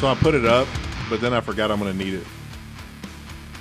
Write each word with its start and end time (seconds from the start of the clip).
So 0.00 0.06
I 0.06 0.14
put 0.14 0.34
it 0.34 0.46
up, 0.46 0.66
but 1.10 1.20
then 1.20 1.34
I 1.34 1.42
forgot 1.42 1.70
I'm 1.70 1.78
gonna 1.78 1.92
need 1.92 2.14
it. 2.14 2.26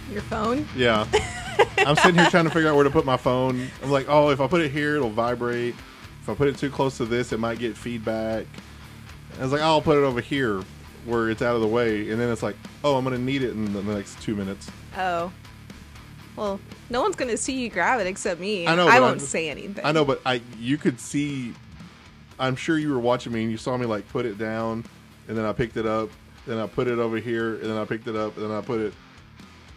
Your 0.10 0.22
phone? 0.22 0.66
Yeah. 0.74 1.06
I'm 1.80 1.98
sitting 1.98 2.16
here 2.16 2.30
trying 2.30 2.46
to 2.46 2.50
figure 2.50 2.70
out 2.70 2.76
where 2.76 2.86
to 2.86 2.90
put 2.90 3.04
my 3.04 3.18
phone. 3.18 3.68
I'm 3.84 3.92
like, 3.92 4.06
oh, 4.08 4.30
if 4.30 4.40
I 4.40 4.48
put 4.48 4.62
it 4.62 4.72
here, 4.72 4.96
it'll 4.96 5.10
vibrate. 5.10 5.76
If 6.22 6.30
I 6.30 6.34
put 6.34 6.48
it 6.48 6.58
too 6.58 6.70
close 6.70 6.96
to 6.96 7.06
this, 7.06 7.34
it 7.34 7.42
might 7.42 7.60
get 7.60 7.76
feedback. 7.76 8.46
I 9.38 9.44
was 9.44 9.52
like, 9.52 9.60
oh, 9.60 9.66
I'll 9.66 9.82
put 9.82 9.98
it 9.98 10.06
over 10.06 10.22
here 10.22 10.64
where 11.04 11.30
it's 11.30 11.42
out 11.42 11.56
of 11.56 11.62
the 11.62 11.68
way. 11.68 12.10
And 12.10 12.18
then 12.18 12.32
it's 12.32 12.42
like, 12.42 12.56
oh, 12.86 12.96
I'm 12.96 13.04
going 13.04 13.18
to 13.18 13.22
need 13.22 13.44
it 13.44 13.52
in 13.52 13.74
the 13.74 13.84
next 13.84 14.22
two 14.22 14.34
minutes. 14.34 14.72
Oh. 14.98 15.34
Well, 16.38 16.62
no 16.90 17.02
one's 17.02 17.18
gonna 17.18 17.36
see 17.36 17.60
you 17.60 17.70
grab 17.70 18.00
it 18.00 18.08
except 18.08 18.40
me. 18.40 18.66
I 18.66 18.76
know, 18.76 18.88
I 18.88 19.02
won't 19.02 19.18
I'm- 19.18 19.20
say 19.20 19.50
anything. 19.50 19.84
I 19.84 19.92
know, 19.92 20.06
but 20.06 20.22
I 20.26 20.40
you 20.58 20.78
could 20.78 21.02
see. 21.02 21.54
I'm 22.40 22.56
sure 22.56 22.78
you 22.78 22.94
were 22.94 23.00
watching 23.00 23.34
me 23.34 23.42
and 23.42 23.52
you 23.52 23.58
saw 23.58 23.76
me 23.76 23.86
like 23.86 24.08
put 24.08 24.26
it 24.26 24.38
down, 24.38 24.86
and 25.28 25.38
then 25.38 25.44
I 25.44 25.52
picked 25.52 25.76
it 25.76 25.86
up. 25.86 26.10
Then 26.48 26.58
I 26.58 26.68
put 26.68 26.88
it 26.88 27.00
over 27.00 27.18
here, 27.18 27.56
and 27.56 27.64
then 27.66 27.78
I 27.78 27.86
picked 27.86 28.08
it 28.08 28.16
up, 28.16 28.36
and 28.38 28.46
then 28.50 28.52
I 28.58 28.62
put 28.62 28.80
it. 28.80 28.94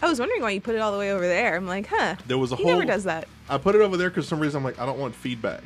I 0.00 0.08
was 0.08 0.18
wondering 0.18 0.42
why 0.42 0.50
you 0.50 0.60
put 0.60 0.74
it 0.74 0.78
all 0.78 0.90
the 0.92 0.98
way 0.98 1.12
over 1.12 1.26
there. 1.26 1.54
I'm 1.56 1.66
like, 1.66 1.86
huh. 1.86 2.16
There 2.26 2.38
was 2.38 2.50
a 2.52 2.56
he 2.56 2.62
whole. 2.64 2.72
never 2.72 2.84
does 2.84 3.04
that. 3.04 3.28
I 3.48 3.58
put 3.58 3.74
it 3.74 3.80
over 3.80 3.96
there 3.96 4.10
because 4.10 4.26
some 4.26 4.40
reason 4.40 4.58
I'm 4.58 4.64
like 4.64 4.78
I 4.80 4.86
don't 4.86 4.98
want 4.98 5.14
feedback. 5.14 5.62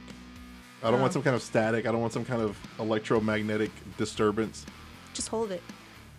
I 0.83 0.91
don't 0.91 0.99
Oh. 0.99 1.03
want 1.03 1.13
some 1.15 1.23
kind 1.23 1.35
of 1.35 1.43
static. 1.43 1.87
I 1.87 1.93
don't 1.93 2.01
want 2.01 2.13
some 2.13 2.25
kind 2.25 2.43
of 2.43 2.57
electromagnetic 2.79 3.71
disturbance. 3.97 4.67
Just 5.15 5.29
hold 5.29 5.53
it. 5.53 5.63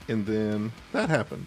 And 0.08 0.26
then 0.26 0.72
that 0.94 1.10
happened. 1.10 1.46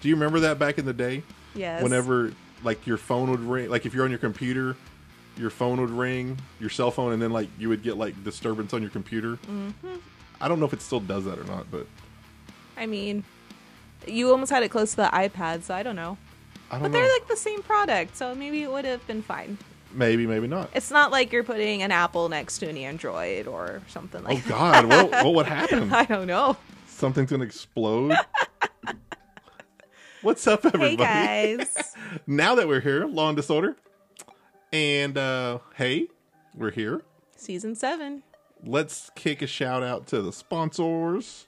Do 0.00 0.08
you 0.08 0.14
remember 0.14 0.40
that 0.40 0.58
back 0.58 0.78
in 0.78 0.86
the 0.86 0.92
day? 0.94 1.22
Yes. 1.54 1.82
Whenever 1.82 2.32
like 2.62 2.86
your 2.86 2.96
phone 2.96 3.30
would 3.30 3.40
ring, 3.40 3.68
like 3.68 3.84
if 3.84 3.92
you're 3.92 4.04
on 4.04 4.10
your 4.10 4.18
computer, 4.18 4.76
your 5.36 5.50
phone 5.50 5.80
would 5.80 5.90
ring, 5.90 6.38
your 6.58 6.70
cell 6.70 6.90
phone, 6.90 7.12
and 7.12 7.20
then 7.20 7.32
like 7.32 7.48
you 7.58 7.68
would 7.68 7.82
get 7.82 7.98
like 7.98 8.22
disturbance 8.24 8.72
on 8.72 8.80
your 8.80 8.90
computer. 8.90 9.36
Mm-hmm. 9.50 9.96
I 10.40 10.48
don't 10.48 10.58
know 10.60 10.66
if 10.66 10.72
it 10.72 10.80
still 10.82 11.00
does 11.00 11.24
that 11.26 11.38
or 11.38 11.44
not, 11.44 11.70
but 11.70 11.86
I 12.80 12.86
mean, 12.86 13.24
you 14.06 14.30
almost 14.30 14.50
had 14.50 14.62
it 14.62 14.70
close 14.70 14.90
to 14.92 14.96
the 14.96 15.10
iPad, 15.12 15.62
so 15.62 15.74
I 15.74 15.82
don't 15.82 15.96
know. 15.96 16.16
I 16.70 16.74
don't 16.74 16.82
But 16.82 16.92
know. 16.92 16.98
they're 17.00 17.12
like 17.12 17.28
the 17.28 17.36
same 17.36 17.62
product, 17.62 18.16
so 18.16 18.34
maybe 18.34 18.62
it 18.62 18.70
would 18.72 18.84
have 18.86 19.06
been 19.06 19.22
fine. 19.22 19.58
maybe, 19.92 20.26
maybe 20.26 20.46
not. 20.46 20.70
It's 20.74 20.90
not 20.90 21.10
like 21.12 21.32
you're 21.32 21.44
putting 21.44 21.82
an 21.82 21.92
Apple 21.92 22.28
next 22.28 22.58
to 22.60 22.68
an 22.68 22.76
Android 22.78 23.46
or 23.46 23.82
something 23.88 24.22
like 24.24 24.42
that. 24.44 24.54
Oh 24.54 24.58
God, 24.58 24.84
what, 24.86 25.10
what 25.24 25.34
would 25.34 25.46
happen? 25.46 25.92
I 25.92 26.04
don't 26.06 26.26
know. 26.26 26.56
Something's 26.86 27.30
gonna 27.30 27.44
explode. 27.44 28.14
What's 30.22 30.46
up, 30.46 30.64
everybody? 30.66 30.96
Hey 30.96 31.56
guys. 31.56 31.94
now 32.26 32.54
that 32.54 32.68
we're 32.68 32.80
here, 32.80 33.06
Law 33.06 33.28
and 33.28 33.36
Disorder, 33.36 33.76
and 34.72 35.16
uh, 35.18 35.58
hey, 35.76 36.08
we're 36.54 36.70
here. 36.70 37.02
Season 37.36 37.74
7. 37.74 38.22
Let's 38.62 39.10
kick 39.14 39.40
a 39.40 39.46
shout 39.46 39.82
out 39.82 40.06
to 40.08 40.20
the 40.20 40.32
sponsors. 40.32 41.46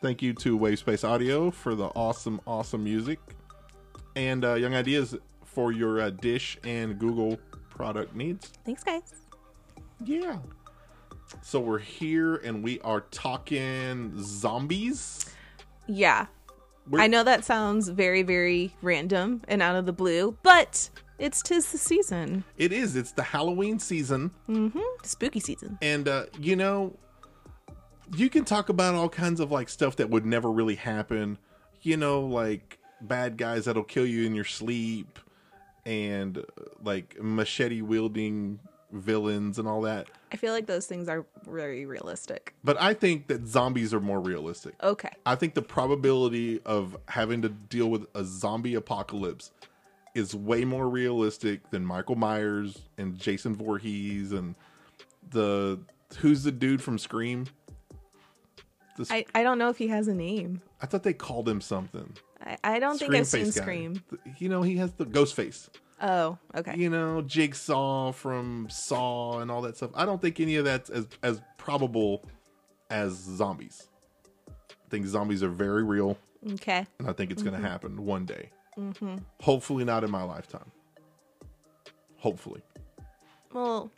Thank 0.00 0.22
you 0.22 0.32
to 0.34 0.58
Wavespace 0.58 1.06
Audio 1.06 1.50
for 1.50 1.74
the 1.74 1.86
awesome, 1.88 2.40
awesome 2.46 2.82
music, 2.82 3.18
and 4.16 4.44
uh, 4.44 4.54
Young 4.54 4.74
Ideas 4.74 5.14
for 5.44 5.72
your 5.72 6.00
uh, 6.00 6.10
Dish 6.10 6.56
and 6.64 6.98
Google 6.98 7.38
product 7.68 8.14
needs. 8.16 8.50
Thanks, 8.64 8.82
guys. 8.82 9.12
Yeah. 10.02 10.38
So 11.42 11.60
we're 11.60 11.78
here 11.78 12.36
and 12.36 12.64
we 12.64 12.80
are 12.80 13.02
talking 13.10 14.14
zombies. 14.22 15.26
Yeah. 15.86 16.26
We're- 16.88 17.04
I 17.04 17.06
know 17.06 17.22
that 17.22 17.44
sounds 17.44 17.88
very, 17.90 18.22
very 18.22 18.74
random 18.80 19.42
and 19.48 19.60
out 19.60 19.76
of 19.76 19.84
the 19.84 19.92
blue, 19.92 20.34
but 20.42 20.88
it's 21.18 21.42
tis 21.42 21.70
the 21.72 21.78
season. 21.78 22.42
It 22.56 22.72
is. 22.72 22.96
It's 22.96 23.12
the 23.12 23.22
Halloween 23.22 23.78
season. 23.78 24.30
Mm-hmm. 24.48 24.80
Spooky 25.04 25.40
season. 25.40 25.78
And 25.82 26.08
uh, 26.08 26.24
you 26.40 26.56
know, 26.56 26.96
you 28.14 28.28
can 28.30 28.44
talk 28.44 28.68
about 28.68 28.94
all 28.94 29.08
kinds 29.08 29.40
of 29.40 29.50
like 29.50 29.68
stuff 29.68 29.96
that 29.96 30.10
would 30.10 30.26
never 30.26 30.50
really 30.50 30.76
happen. 30.76 31.38
You 31.82 31.96
know, 31.96 32.20
like 32.20 32.78
bad 33.00 33.36
guys 33.36 33.64
that'll 33.64 33.84
kill 33.84 34.06
you 34.06 34.26
in 34.26 34.34
your 34.34 34.44
sleep, 34.44 35.18
and 35.86 36.44
like 36.82 37.16
machete 37.20 37.82
wielding 37.82 38.60
villains 38.92 39.58
and 39.58 39.68
all 39.68 39.82
that. 39.82 40.08
I 40.32 40.36
feel 40.36 40.52
like 40.52 40.66
those 40.66 40.86
things 40.86 41.08
are 41.08 41.24
very 41.46 41.86
realistic. 41.86 42.54
But 42.64 42.80
I 42.80 42.94
think 42.94 43.28
that 43.28 43.46
zombies 43.46 43.94
are 43.94 44.00
more 44.00 44.20
realistic. 44.20 44.74
Okay. 44.82 45.10
I 45.26 45.34
think 45.34 45.54
the 45.54 45.62
probability 45.62 46.60
of 46.64 46.96
having 47.08 47.42
to 47.42 47.48
deal 47.48 47.88
with 47.88 48.06
a 48.14 48.24
zombie 48.24 48.74
apocalypse 48.74 49.52
is 50.14 50.34
way 50.34 50.64
more 50.64 50.88
realistic 50.88 51.70
than 51.70 51.84
Michael 51.84 52.16
Myers 52.16 52.82
and 52.98 53.16
Jason 53.18 53.54
Voorhees 53.54 54.32
and 54.32 54.54
the 55.30 55.78
who's 56.18 56.42
the 56.42 56.52
dude 56.52 56.82
from 56.82 56.98
Scream? 56.98 57.46
This, 58.96 59.10
I, 59.10 59.24
I, 59.34 59.42
don't 59.42 59.58
know 59.58 59.68
if 59.70 59.78
he 59.78 59.88
has 59.88 60.08
a 60.08 60.14
name. 60.14 60.60
I 60.82 60.86
thought 60.86 61.02
they 61.02 61.12
called 61.12 61.48
him 61.48 61.60
something. 61.60 62.12
I, 62.44 62.56
I 62.64 62.78
don't 62.78 62.98
think 62.98 63.14
I've 63.14 63.26
seen 63.26 63.44
Face 63.46 63.54
guy. 63.56 63.62
Scream. 63.62 64.02
You 64.38 64.48
know, 64.48 64.62
he 64.62 64.76
has 64.76 64.92
the 64.92 65.04
ghost 65.04 65.34
face. 65.36 65.70
Oh, 66.02 66.38
okay. 66.56 66.76
You 66.76 66.88
know, 66.90 67.20
Jigsaw 67.22 68.12
from 68.12 68.68
Saw 68.70 69.40
and 69.40 69.50
all 69.50 69.62
that 69.62 69.76
stuff. 69.76 69.90
I 69.94 70.04
don't 70.06 70.20
think 70.20 70.40
any 70.40 70.56
of 70.56 70.64
that's 70.64 70.88
as 70.90 71.06
as 71.22 71.40
probable 71.58 72.24
as 72.90 73.12
zombies. 73.12 73.88
I 74.48 74.88
think 74.90 75.06
zombies 75.06 75.42
are 75.42 75.50
very 75.50 75.84
real. 75.84 76.18
Okay. 76.52 76.86
and 76.98 77.08
I 77.08 77.12
think 77.12 77.30
it's 77.30 77.42
Mm-hmm. 77.42 77.50
going 77.50 77.62
to 77.62 77.68
happen 77.68 78.04
one 78.06 78.24
day. 78.24 78.50
Mhm. 78.78 79.22
Hopefully, 79.42 79.84
not 79.84 80.02
in 80.04 80.10
my 80.10 80.22
lifetime. 80.22 80.70
Hopefully, 82.18 82.62
Well, 83.52 83.90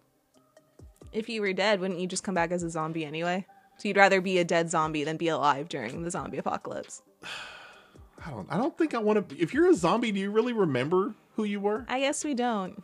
if 1.13 1.29
you 1.29 1.41
were 1.41 1.53
dead, 1.53 1.81
wouldn't 1.81 1.99
you 2.01 2.07
just 2.07 2.23
come 2.25 2.35
back 2.35 2.51
as 2.53 2.63
a 2.63 2.71
zombie 2.71 3.05
anyway? 3.05 3.45
So 3.79 3.89
you'd 3.89 3.97
rather 3.97 4.21
be 4.21 4.39
a 4.39 4.45
dead 4.45 4.71
zombie 4.71 5.05
than 5.05 5.17
be 5.17 5.29
alive 5.29 5.69
during 5.69 6.03
the 6.03 6.11
zombie 6.11 6.39
apocalypse. 6.39 7.03
I 8.25 8.31
don't. 8.31 8.47
I 8.53 8.57
don't 8.57 8.79
think 8.79 8.95
I 8.95 8.99
want 8.99 9.29
to. 9.29 9.41
If 9.41 9.53
you're 9.53 9.69
a 9.69 9.75
zombie, 9.75 10.13
do 10.13 10.21
you 10.21 10.31
really 10.31 10.53
remember 10.53 11.15
who 11.35 11.45
you 11.45 11.59
were? 11.59 11.85
I 11.89 11.99
guess 12.01 12.25
we 12.25 12.35
don't. 12.35 12.81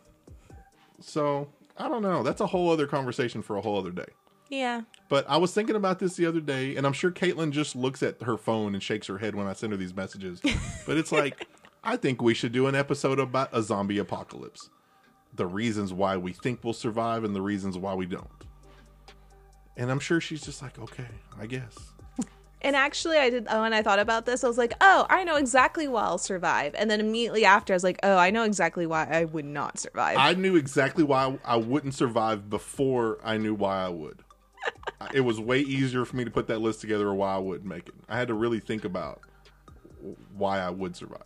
So 0.99 1.47
I 1.77 1.87
don't 1.87 2.01
know. 2.01 2.23
That's 2.23 2.41
a 2.41 2.47
whole 2.47 2.69
other 2.69 2.87
conversation 2.87 3.41
for 3.41 3.55
a 3.55 3.61
whole 3.61 3.77
other 3.77 3.91
day. 3.91 4.07
Yeah. 4.49 4.81
But 5.07 5.29
I 5.29 5.37
was 5.37 5.53
thinking 5.53 5.75
about 5.75 5.99
this 5.99 6.15
the 6.15 6.25
other 6.25 6.41
day, 6.41 6.75
and 6.75 6.85
I'm 6.85 6.93
sure 6.93 7.11
Katelynn 7.11 7.51
just 7.51 7.75
looks 7.75 8.03
at 8.03 8.21
her 8.23 8.37
phone 8.37 8.73
and 8.73 8.83
shakes 8.83 9.07
her 9.07 9.19
head 9.19 9.35
when 9.35 9.47
I 9.47 9.53
send 9.53 9.71
her 9.71 9.77
these 9.77 9.95
messages. 9.95 10.41
but 10.85 10.97
it's 10.97 11.11
like, 11.11 11.47
I 11.83 11.95
think 11.95 12.21
we 12.21 12.33
should 12.33 12.51
do 12.51 12.67
an 12.67 12.75
episode 12.75 13.19
about 13.19 13.49
a 13.53 13.61
zombie 13.61 13.99
apocalypse. 13.99 14.69
The 15.35 15.45
reasons 15.45 15.93
why 15.93 16.17
we 16.17 16.33
think 16.33 16.63
we'll 16.63 16.73
survive 16.73 17.23
and 17.23 17.35
the 17.35 17.41
reasons 17.41 17.77
why 17.77 17.93
we 17.93 18.07
don't. 18.07 18.27
And 19.79 19.89
I'm 19.89 19.99
sure 19.99 20.19
she's 20.19 20.41
just 20.41 20.61
like, 20.61 20.77
okay, 20.77 21.07
I 21.39 21.45
guess. 21.45 21.75
And 22.61 22.75
actually, 22.75 23.17
I 23.17 23.29
did 23.29 23.45
when 23.45 23.73
I 23.73 23.81
thought 23.81 23.99
about 23.99 24.25
this, 24.25 24.43
I 24.43 24.47
was 24.47 24.57
like, 24.57 24.73
"Oh, 24.81 25.05
I 25.09 25.23
know 25.23 25.37
exactly 25.37 25.87
why 25.87 26.03
I'll 26.03 26.17
survive." 26.17 26.75
And 26.77 26.91
then 26.91 26.99
immediately 26.99 27.45
after, 27.45 27.71
I 27.71 27.75
was 27.75 27.85
like, 27.85 27.99
"Oh, 28.03 28.17
I 28.17 28.31
know 28.31 28.43
exactly 28.43 28.85
why 28.85 29.07
I 29.09 29.23
would 29.23 29.45
not 29.45 29.79
survive." 29.79 30.17
I 30.17 30.33
knew 30.33 30.57
exactly 30.57 31.05
why 31.05 31.39
I 31.45 31.55
wouldn't 31.55 31.93
survive 31.93 32.49
before 32.49 33.19
I 33.23 33.37
knew 33.37 33.55
why 33.55 33.85
I 33.85 33.87
would. 33.87 34.19
it 35.13 35.21
was 35.21 35.39
way 35.39 35.61
easier 35.61 36.03
for 36.03 36.17
me 36.17 36.25
to 36.25 36.31
put 36.31 36.47
that 36.47 36.59
list 36.59 36.81
together 36.81 37.07
or 37.07 37.15
why 37.15 37.35
I 37.35 37.37
wouldn't 37.37 37.65
make 37.65 37.87
it. 37.87 37.95
I 38.09 38.17
had 38.17 38.27
to 38.27 38.33
really 38.33 38.59
think 38.59 38.83
about 38.83 39.21
why 40.35 40.59
I 40.59 40.69
would 40.69 40.97
survive. 40.97 41.23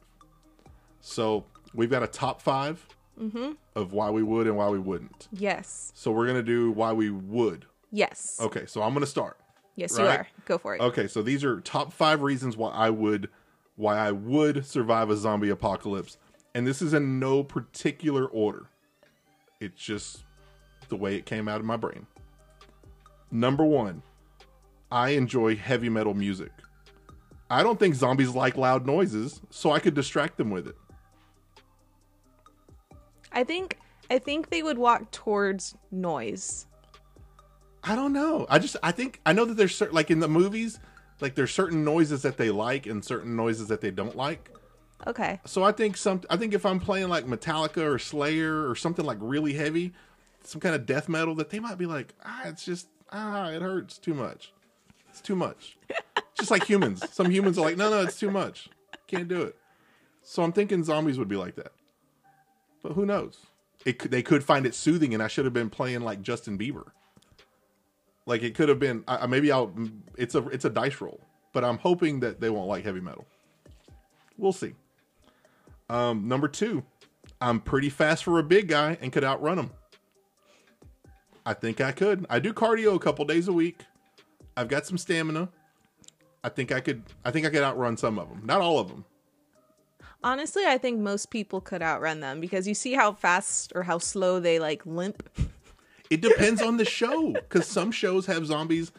So 1.01 1.45
we've 1.73 1.89
got 1.89 2.03
a 2.03 2.07
top 2.07 2.43
5 2.43 2.85
mm-hmm. 3.19 3.51
of 3.75 3.91
why 3.91 4.11
we 4.11 4.21
would 4.21 4.45
and 4.45 4.55
why 4.55 4.69
we 4.69 4.77
wouldn't. 4.79 5.27
yes, 5.31 5.91
So 5.95 6.11
we're 6.11 6.27
gonna 6.27 6.43
do 6.43 6.71
why 6.71 6.93
we 6.93 7.09
would. 7.09 7.65
Yes, 7.93 8.37
Okay, 8.41 8.65
so 8.65 8.81
I'm 8.81 8.93
gonna 8.93 9.05
start. 9.05 9.37
yes, 9.75 9.97
you 9.97 10.05
are. 10.05 10.27
Go 10.45 10.57
for 10.57 10.75
it. 10.75 10.81
Okay, 10.81 11.07
so 11.07 11.21
these 11.21 11.45
are 11.45 11.61
top 11.61 11.93
five 11.93 12.21
reasons 12.21 12.57
why 12.57 12.71
I 12.71 12.89
would 12.89 13.29
why 13.77 13.97
I 13.97 14.11
would 14.11 14.65
survive 14.65 15.09
a 15.09 15.15
zombie 15.15 15.49
apocalypse. 15.49 16.17
And 16.53 16.67
this 16.67 16.81
is 16.81 16.93
in 16.93 17.19
no 17.19 17.43
particular 17.43 18.25
order. 18.27 18.65
It's 19.61 19.81
just 19.81 20.23
the 20.89 20.95
way 20.95 21.15
it 21.15 21.25
came 21.25 21.47
out 21.47 21.59
of 21.59 21.65
my 21.65 21.77
brain. 21.77 22.05
Number 23.31 23.63
one, 23.65 24.03
I 24.91 25.09
enjoy 25.11 25.55
heavy 25.55 25.89
metal 25.89 26.13
music. 26.13 26.51
I 27.49 27.63
don't 27.63 27.79
think 27.79 27.95
zombies 27.95 28.29
like 28.29 28.57
loud 28.57 28.85
noises, 28.85 29.41
so 29.49 29.71
I 29.71 29.79
could 29.79 29.93
distract 29.95 30.37
them 30.37 30.51
with 30.51 30.67
it. 30.67 30.75
I 33.31 33.43
think 33.43 33.79
I 34.11 34.19
think 34.19 34.49
they 34.49 34.61
would 34.61 34.77
walk 34.77 35.09
towards 35.11 35.75
noise. 35.91 36.67
I 37.83 37.95
don't 37.95 38.13
know. 38.13 38.45
I 38.49 38.59
just 38.59 38.77
I 38.81 38.91
think 38.91 39.19
I 39.25 39.33
know 39.33 39.45
that 39.45 39.55
there's 39.55 39.75
certain 39.75 39.95
like 39.95 40.09
in 40.09 40.19
the 40.19 40.27
movies, 40.27 40.79
like 41.19 41.35
there's 41.35 41.51
certain 41.51 41.83
noises 41.83 42.21
that 42.21 42.37
they 42.37 42.49
like 42.49 42.85
and 42.85 43.03
certain 43.03 43.35
noises 43.35 43.67
that 43.67 43.81
they 43.81 43.91
don't 43.91 44.15
like. 44.15 44.49
Okay. 45.05 45.41
So 45.45 45.63
I 45.63 45.71
think 45.71 45.97
some. 45.97 46.21
I 46.29 46.37
think 46.37 46.53
if 46.53 46.65
I'm 46.65 46.79
playing 46.79 47.09
like 47.09 47.25
Metallica 47.25 47.83
or 47.83 47.99
Slayer 47.99 48.69
or 48.69 48.75
something 48.75 49.05
like 49.05 49.17
really 49.19 49.53
heavy, 49.53 49.93
some 50.43 50.61
kind 50.61 50.75
of 50.75 50.85
death 50.85 51.09
metal, 51.09 51.35
that 51.35 51.49
they 51.49 51.59
might 51.59 51.77
be 51.77 51.85
like, 51.85 52.13
ah, 52.25 52.43
it's 52.45 52.63
just 52.63 52.87
ah, 53.11 53.49
it 53.49 53.61
hurts 53.61 53.97
too 53.97 54.13
much. 54.13 54.53
It's 55.09 55.21
too 55.21 55.35
much. 55.35 55.77
just 56.37 56.51
like 56.51 56.63
humans. 56.63 57.03
Some 57.11 57.29
humans 57.29 57.57
are 57.57 57.61
like, 57.65 57.77
no, 57.77 57.89
no, 57.89 58.01
it's 58.01 58.19
too 58.19 58.31
much. 58.31 58.69
Can't 59.07 59.27
do 59.27 59.41
it. 59.41 59.57
So 60.21 60.41
I'm 60.41 60.53
thinking 60.53 60.83
zombies 60.83 61.19
would 61.19 61.27
be 61.27 61.35
like 61.35 61.55
that. 61.55 61.73
But 62.81 62.93
who 62.93 63.05
knows? 63.05 63.45
It 63.85 63.99
could, 63.99 64.11
they 64.11 64.23
could 64.23 64.43
find 64.43 64.65
it 64.65 64.73
soothing, 64.73 65.13
and 65.13 65.21
I 65.21 65.27
should 65.27 65.45
have 65.45 65.53
been 65.53 65.69
playing 65.69 66.01
like 66.01 66.21
Justin 66.21 66.57
Bieber. 66.57 66.91
Like 68.25 68.43
it 68.43 68.55
could 68.55 68.69
have 68.69 68.79
been. 68.79 69.03
I, 69.07 69.27
maybe 69.27 69.51
I'll. 69.51 69.73
It's 70.17 70.35
a 70.35 70.47
it's 70.49 70.65
a 70.65 70.69
dice 70.69 70.99
roll. 71.01 71.19
but 71.53 71.63
I'm 71.63 71.77
hoping 71.77 72.19
that 72.21 72.41
they 72.41 72.49
won't 72.49 72.67
like 72.67 72.83
heavy 72.83 72.99
metal. 72.99 73.25
We'll 74.37 74.51
see. 74.51 74.73
Um, 75.89 76.27
number 76.27 76.47
two, 76.47 76.83
I'm 77.39 77.59
pretty 77.59 77.89
fast 77.89 78.23
for 78.23 78.39
a 78.39 78.43
big 78.43 78.67
guy 78.67 78.97
and 79.01 79.11
could 79.11 79.23
outrun 79.23 79.59
him. 79.59 79.71
I 81.45 81.53
think 81.53 81.81
I 81.81 81.91
could. 81.91 82.25
I 82.29 82.39
do 82.39 82.53
cardio 82.53 82.95
a 82.95 82.99
couple 82.99 83.25
days 83.25 83.47
a 83.47 83.53
week. 83.53 83.81
I've 84.57 84.67
got 84.67 84.85
some 84.85 84.97
stamina. 84.97 85.49
I 86.43 86.49
think 86.49 86.71
I 86.71 86.79
could. 86.79 87.03
I 87.23 87.31
think 87.31 87.45
I 87.45 87.49
could 87.49 87.63
outrun 87.63 87.97
some 87.97 88.17
of 88.17 88.29
them. 88.29 88.41
Not 88.45 88.61
all 88.61 88.79
of 88.79 88.87
them. 88.87 89.05
Honestly, 90.23 90.63
I 90.65 90.77
think 90.77 91.01
most 91.01 91.29
people 91.31 91.59
could 91.59 91.81
outrun 91.81 92.21
them 92.21 92.39
because 92.39 92.65
you 92.65 92.73
see 92.73 92.93
how 92.93 93.11
fast 93.11 93.73
or 93.75 93.83
how 93.83 93.97
slow 93.97 94.39
they 94.39 94.57
like 94.57 94.85
limp. 94.85 95.29
It 96.13 96.21
depends 96.21 96.61
on 96.61 96.77
the 96.77 96.85
show 96.85 97.31
because 97.31 97.65
some 97.65 97.91
shows 97.91 98.27
have 98.27 98.45
zombies 98.45 98.91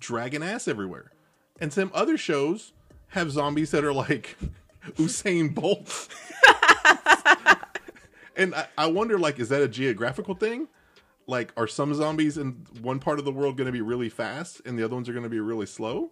dragging 0.00 0.42
ass 0.42 0.66
everywhere, 0.66 1.12
and 1.60 1.70
some 1.70 1.90
other 1.92 2.16
shows 2.16 2.72
have 3.08 3.30
zombies 3.30 3.72
that 3.72 3.84
are 3.84 3.92
like 3.92 4.38
Usain 4.94 5.54
Bolt. 5.54 6.08
and 8.36 8.54
I, 8.54 8.68
I 8.78 8.86
wonder, 8.86 9.18
like, 9.18 9.38
is 9.38 9.50
that 9.50 9.60
a 9.60 9.68
geographical 9.68 10.34
thing? 10.34 10.66
Like, 11.26 11.52
are 11.58 11.66
some 11.66 11.92
zombies 11.92 12.38
in 12.38 12.66
one 12.80 13.00
part 13.00 13.18
of 13.18 13.26
the 13.26 13.32
world 13.32 13.58
going 13.58 13.66
to 13.66 13.72
be 13.72 13.82
really 13.82 14.08
fast 14.08 14.62
and 14.64 14.78
the 14.78 14.82
other 14.82 14.94
ones 14.94 15.10
are 15.10 15.12
going 15.12 15.24
to 15.24 15.28
be 15.28 15.40
really 15.40 15.66
slow? 15.66 16.10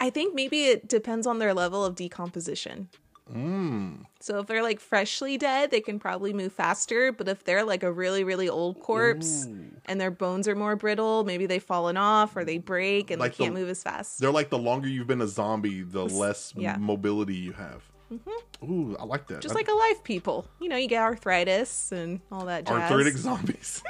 I 0.00 0.10
think 0.10 0.34
maybe 0.34 0.64
it 0.64 0.88
depends 0.88 1.28
on 1.28 1.38
their 1.38 1.54
level 1.54 1.84
of 1.84 1.94
decomposition. 1.94 2.88
So 3.32 4.38
if 4.40 4.46
they're 4.46 4.62
like 4.62 4.80
freshly 4.80 5.36
dead, 5.36 5.70
they 5.70 5.80
can 5.80 5.98
probably 5.98 6.32
move 6.32 6.52
faster. 6.52 7.12
But 7.12 7.28
if 7.28 7.44
they're 7.44 7.64
like 7.64 7.82
a 7.82 7.90
really, 7.92 8.24
really 8.24 8.48
old 8.48 8.80
corpse 8.80 9.44
and 9.86 10.00
their 10.00 10.10
bones 10.10 10.46
are 10.48 10.54
more 10.54 10.76
brittle, 10.76 11.24
maybe 11.24 11.46
they've 11.46 11.62
fallen 11.62 11.96
off 11.96 12.36
or 12.36 12.44
they 12.44 12.58
break 12.58 13.10
and 13.10 13.20
Like 13.20 13.36
they 13.36 13.44
can't 13.44 13.54
the- 13.54 13.60
move 13.60 13.68
as 13.68 13.82
fast. 13.82 14.20
They're 14.20 14.30
like 14.30 14.50
the 14.50 14.58
longer 14.58 14.88
you've 14.88 15.06
been 15.06 15.20
a 15.20 15.26
zombie, 15.28 15.82
the 15.82 16.04
less 16.06 16.52
yeah. 16.56 16.76
mobility 16.76 17.34
you 17.34 17.52
have. 17.52 17.82
Mm-hmm. 18.12 18.70
Ooh, 18.72 18.96
I 18.98 19.04
like 19.04 19.26
that. 19.28 19.40
Just 19.42 19.54
I- 19.54 19.58
like 19.58 19.68
alive 19.68 20.04
people. 20.04 20.46
You 20.60 20.68
know, 20.68 20.76
you 20.76 20.86
get 20.88 21.02
arthritis 21.02 21.90
and 21.92 22.20
all 22.30 22.44
that 22.46 22.64
jazz. 22.66 22.90
arthritic 22.90 23.14
zombies. 23.16 23.82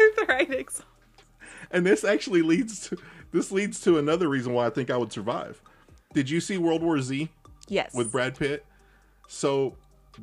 arthritic. 0.00 0.70
and 1.70 1.86
this 1.86 2.02
actually 2.04 2.42
leads 2.42 2.88
to 2.88 2.98
this 3.32 3.52
leads 3.52 3.80
to 3.82 3.96
another 3.98 4.28
reason 4.28 4.52
why 4.52 4.66
I 4.66 4.70
think 4.70 4.90
I 4.90 4.96
would 4.96 5.12
survive. 5.12 5.62
Did 6.12 6.28
you 6.28 6.40
see 6.40 6.58
World 6.58 6.82
War 6.82 7.00
Z 7.00 7.28
Yes. 7.68 7.94
with 7.94 8.10
Brad 8.10 8.36
Pitt? 8.36 8.64
So 9.32 9.76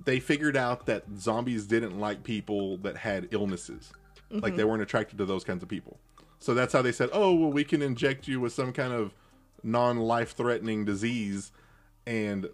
they 0.04 0.19
figured 0.19 0.57
out 0.57 0.86
that 0.88 1.06
zombies 1.18 1.65
didn't 1.65 1.98
like 1.98 2.24
people 2.24 2.75
that 2.80 2.98
had 2.98 3.30
illnesses. 3.31 3.94
Like 4.30 4.57
they 4.57 4.63
mm-hmm. 4.63 4.69
weren't 4.71 4.81
attracted 4.81 5.18
to 5.19 5.25
those 5.25 5.45
kinds 5.45 5.63
of 5.63 5.69
people. 5.69 5.98
So 6.39 6.54
that's 6.54 6.74
how 6.74 6.81
they 6.81 6.92
said, 6.92 7.09
"Oh, 7.13 7.33
well 7.33 7.50
we 7.50 7.63
can 7.63 7.81
inject 7.81 8.27
you 8.27 8.42
with 8.42 8.51
some 8.51 8.74
kind 8.74 8.92
of 8.92 9.13
non-life-threatening 9.63 10.83
disease 10.83 11.54
and 12.06 12.50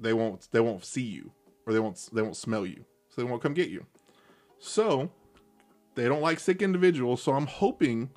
they 0.00 0.12
won't 0.12 0.48
they 0.50 0.58
won't 0.58 0.84
see 0.84 1.02
you 1.02 1.30
or 1.66 1.72
they 1.72 1.78
won't 1.78 2.08
they 2.12 2.20
won't 2.20 2.36
smell 2.36 2.66
you. 2.66 2.84
So 3.08 3.22
they 3.22 3.30
won't 3.30 3.40
come 3.40 3.54
get 3.54 3.70
you." 3.70 3.86
So 4.58 5.08
they 5.94 6.08
don't 6.08 6.20
like 6.20 6.40
sick 6.40 6.62
individuals, 6.62 7.22
so 7.22 7.34
I'm 7.34 7.46
hoping 7.46 8.10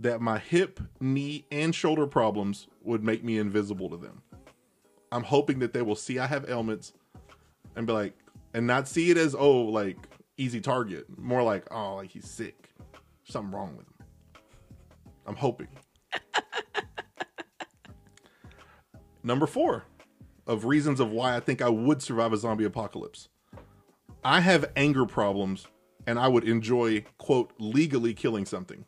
that 0.00 0.20
my 0.20 0.38
hip, 0.38 0.80
knee, 0.98 1.46
and 1.52 1.72
shoulder 1.72 2.08
problems 2.08 2.66
would 2.82 3.04
make 3.04 3.22
me 3.22 3.38
invisible 3.38 3.88
to 3.90 3.96
them. 3.96 4.22
I'm 5.12 5.24
hoping 5.24 5.60
that 5.60 5.72
they 5.72 5.82
will 5.82 5.96
see 5.96 6.18
I 6.18 6.26
have 6.26 6.50
ailments 6.50 6.94
and 7.78 7.86
be 7.86 7.92
like, 7.92 8.12
and 8.54 8.66
not 8.66 8.88
see 8.88 9.10
it 9.10 9.16
as, 9.16 9.36
oh, 9.38 9.62
like 9.62 9.96
easy 10.36 10.60
target. 10.60 11.06
More 11.16 11.44
like, 11.44 11.64
oh, 11.70 11.94
like 11.94 12.10
he's 12.10 12.28
sick. 12.28 12.70
Something 13.22 13.52
wrong 13.52 13.76
with 13.76 13.86
him. 13.86 13.94
I'm 15.26 15.36
hoping. 15.36 15.68
Number 19.22 19.46
four 19.46 19.84
of 20.46 20.64
reasons 20.64 20.98
of 20.98 21.12
why 21.12 21.36
I 21.36 21.40
think 21.40 21.62
I 21.62 21.68
would 21.68 22.02
survive 22.02 22.32
a 22.32 22.36
zombie 22.36 22.64
apocalypse. 22.64 23.28
I 24.24 24.40
have 24.40 24.72
anger 24.74 25.06
problems 25.06 25.68
and 26.04 26.18
I 26.18 26.26
would 26.26 26.48
enjoy, 26.48 27.04
quote, 27.18 27.52
legally 27.60 28.12
killing 28.12 28.44
something. 28.44 28.84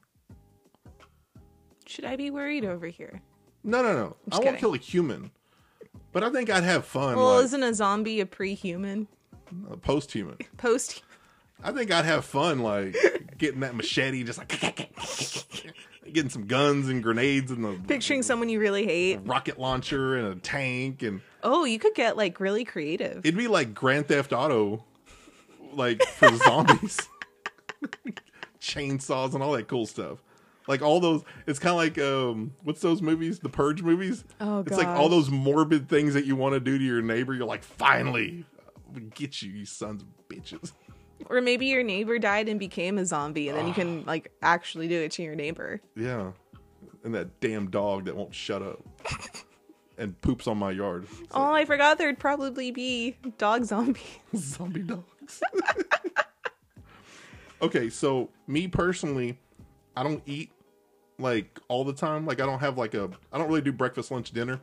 Should 1.87 2.06
I 2.06 2.16
be 2.16 2.31
worried 2.31 2.64
over 2.64 2.88
here? 2.88 3.22
No, 3.62 3.82
no, 3.82 3.92
no. 3.92 4.16
I 4.32 4.40
won't 4.40 4.58
kill 4.58 4.75
a 4.75 4.78
human. 4.78 5.31
But 6.12 6.24
I 6.24 6.30
think 6.30 6.50
I'd 6.50 6.64
have 6.64 6.84
fun, 6.84 7.16
Well, 7.16 7.36
like 7.36 7.44
isn't 7.44 7.62
a 7.62 7.72
zombie 7.74 8.20
a 8.20 8.26
pre-human? 8.26 9.06
Uh, 9.68 9.74
a 9.74 9.76
post 9.76 10.12
human. 10.12 10.36
Post. 10.56 11.02
I 11.62 11.72
think 11.72 11.92
I'd 11.92 12.04
have 12.06 12.24
fun, 12.24 12.60
like 12.60 12.96
getting 13.38 13.60
that 13.60 13.74
machete, 13.76 14.24
just 14.24 14.38
like 14.38 14.48
getting 16.12 16.30
some 16.30 16.46
guns 16.46 16.88
and 16.88 17.02
grenades 17.02 17.50
and 17.50 17.64
the 17.64 17.78
Picturing 17.86 18.22
someone 18.22 18.48
you 18.48 18.58
really 18.58 18.84
hate. 18.86 19.20
rocket 19.24 19.58
launcher 19.58 20.16
and 20.16 20.28
a 20.28 20.34
tank, 20.40 21.02
and 21.02 21.20
Oh, 21.42 21.64
you 21.64 21.78
could 21.78 21.94
get 21.94 22.16
like 22.16 22.40
really 22.40 22.64
creative. 22.64 23.18
it'd 23.24 23.36
be 23.36 23.46
like 23.48 23.74
Grand 23.74 24.08
Theft 24.08 24.32
Auto, 24.32 24.84
like 25.74 26.02
for 26.02 26.34
zombies, 26.44 26.98
chainsaws 28.60 29.34
and 29.34 29.42
all 29.42 29.52
that 29.52 29.68
cool 29.68 29.86
stuff. 29.86 30.18
Like 30.70 30.82
all 30.82 31.00
those, 31.00 31.25
it's 31.49 31.58
kind 31.58 31.72
of 31.72 31.78
like 31.78 31.99
um, 31.99 32.52
what's 32.62 32.81
those 32.81 33.02
movies? 33.02 33.40
The 33.40 33.49
Purge 33.49 33.82
movies. 33.82 34.22
Oh, 34.40 34.61
It's 34.61 34.76
like 34.76 34.87
all 34.87 35.08
those 35.08 35.28
morbid 35.28 35.88
things 35.88 36.14
that 36.14 36.26
you 36.26 36.37
want 36.37 36.55
to 36.55 36.61
do 36.61 36.78
to 36.78 36.84
your 36.84 37.02
neighbor. 37.02 37.34
You're 37.34 37.44
like, 37.44 37.64
finally, 37.64 38.44
we 38.94 39.00
get 39.00 39.43
you, 39.43 39.50
you 39.50 39.67
sons 39.67 40.02
of 40.02 40.08
bitches. 40.28 40.71
Or 41.26 41.40
maybe 41.40 41.66
your 41.66 41.83
neighbor 41.83 42.21
died 42.21 42.49
and 42.49 42.61
became 42.61 42.99
a 42.99 43.04
zombie, 43.04 43.49
and 43.49 43.59
then 43.59 43.66
you 43.66 43.75
can 43.75 44.04
like 44.04 44.30
actually 44.42 44.87
do 44.87 45.00
it 45.00 45.11
to 45.12 45.25
your 45.25 45.35
neighbor. 45.35 45.80
Yeah. 45.97 46.30
And 47.02 47.16
that 47.16 47.40
damn 47.40 47.68
dog 47.68 48.04
that 48.04 48.14
won't 48.14 48.33
shut 48.35 48.62
up 48.62 48.80
and 49.99 50.18
poops 50.21 50.47
on 50.47 50.56
my 50.56 50.71
yard. 50.71 51.09
Oh, 51.33 51.52
I 51.52 51.64
forgot 51.64 51.99
there'd 51.99 52.21
probably 52.21 52.71
be 52.71 53.16
dog 53.38 53.64
zombie. 53.64 54.00
Zombie 54.37 54.83
dogs. 54.83 55.42
okay, 57.62 57.90
so 57.90 58.30
me 58.47 58.68
personally, 58.68 59.37
I 59.97 60.04
don't 60.04 60.23
eat 60.26 60.52
like 61.20 61.58
all 61.68 61.84
the 61.84 61.92
time. 61.92 62.26
Like 62.26 62.40
I 62.40 62.46
don't 62.46 62.60
have 62.60 62.78
like 62.78 62.94
a 62.94 63.10
I 63.32 63.38
don't 63.38 63.48
really 63.48 63.60
do 63.60 63.72
breakfast, 63.72 64.10
lunch, 64.10 64.32
dinner. 64.32 64.60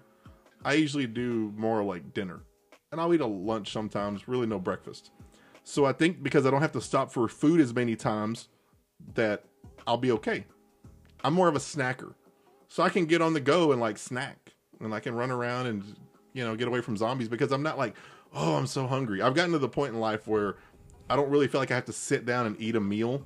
I 0.64 0.74
usually 0.74 1.08
do 1.08 1.54
more 1.56 1.84
like 1.84 2.14
dinner. 2.14 2.42
And 2.92 3.02
I'll 3.02 3.14
eat 3.14 3.22
a 3.22 3.28
lunch 3.28 3.72
sometimes, 3.72 4.28
really 4.28 4.48
no 4.48 4.60
breakfast. 4.60 5.12
So 5.64 5.86
I 5.86 5.92
think 5.92 6.24
because 6.24 6.46
I 6.46 6.52
don't 6.52 6.62
have 6.62 6.72
to 6.74 6.82
stop 6.82 7.12
for 7.12 7.28
food 7.28 7.60
as 7.60 7.74
many 7.74 7.96
times 7.96 8.48
that 9.16 9.44
I'll 9.86 9.98
be 9.98 10.12
okay. 10.14 10.46
I'm 11.24 11.34
more 11.34 11.48
of 11.48 11.56
a 11.56 11.60
snacker. 11.60 12.14
So 12.70 12.84
I 12.84 12.90
can 12.90 13.06
get 13.06 13.22
on 13.22 13.34
the 13.34 13.40
go 13.40 13.72
and 13.72 13.82
like 13.82 13.98
snack 13.98 14.54
and 14.80 14.94
I 14.94 15.00
can 15.00 15.16
run 15.16 15.32
around 15.32 15.68
and 15.68 15.84
you 16.34 16.44
know 16.44 16.56
get 16.56 16.68
away 16.68 16.82
from 16.82 16.98
zombies 16.98 17.28
because 17.28 17.52
I'm 17.52 17.64
not 17.64 17.78
like, 17.78 17.96
oh, 18.34 18.56
I'm 18.56 18.68
so 18.68 18.88
hungry. 18.88 19.22
I've 19.22 19.34
gotten 19.34 19.52
to 19.52 19.60
the 19.60 19.70
point 19.70 19.94
in 19.94 20.00
life 20.00 20.28
where 20.28 20.56
I 21.10 21.16
don't 21.16 21.30
really 21.30 21.48
feel 21.48 21.62
like 21.62 21.72
I 21.72 21.76
have 21.76 21.86
to 21.86 21.94
sit 21.94 22.26
down 22.26 22.46
and 22.46 22.60
eat 22.60 22.76
a 22.76 22.82
meal. 22.82 23.26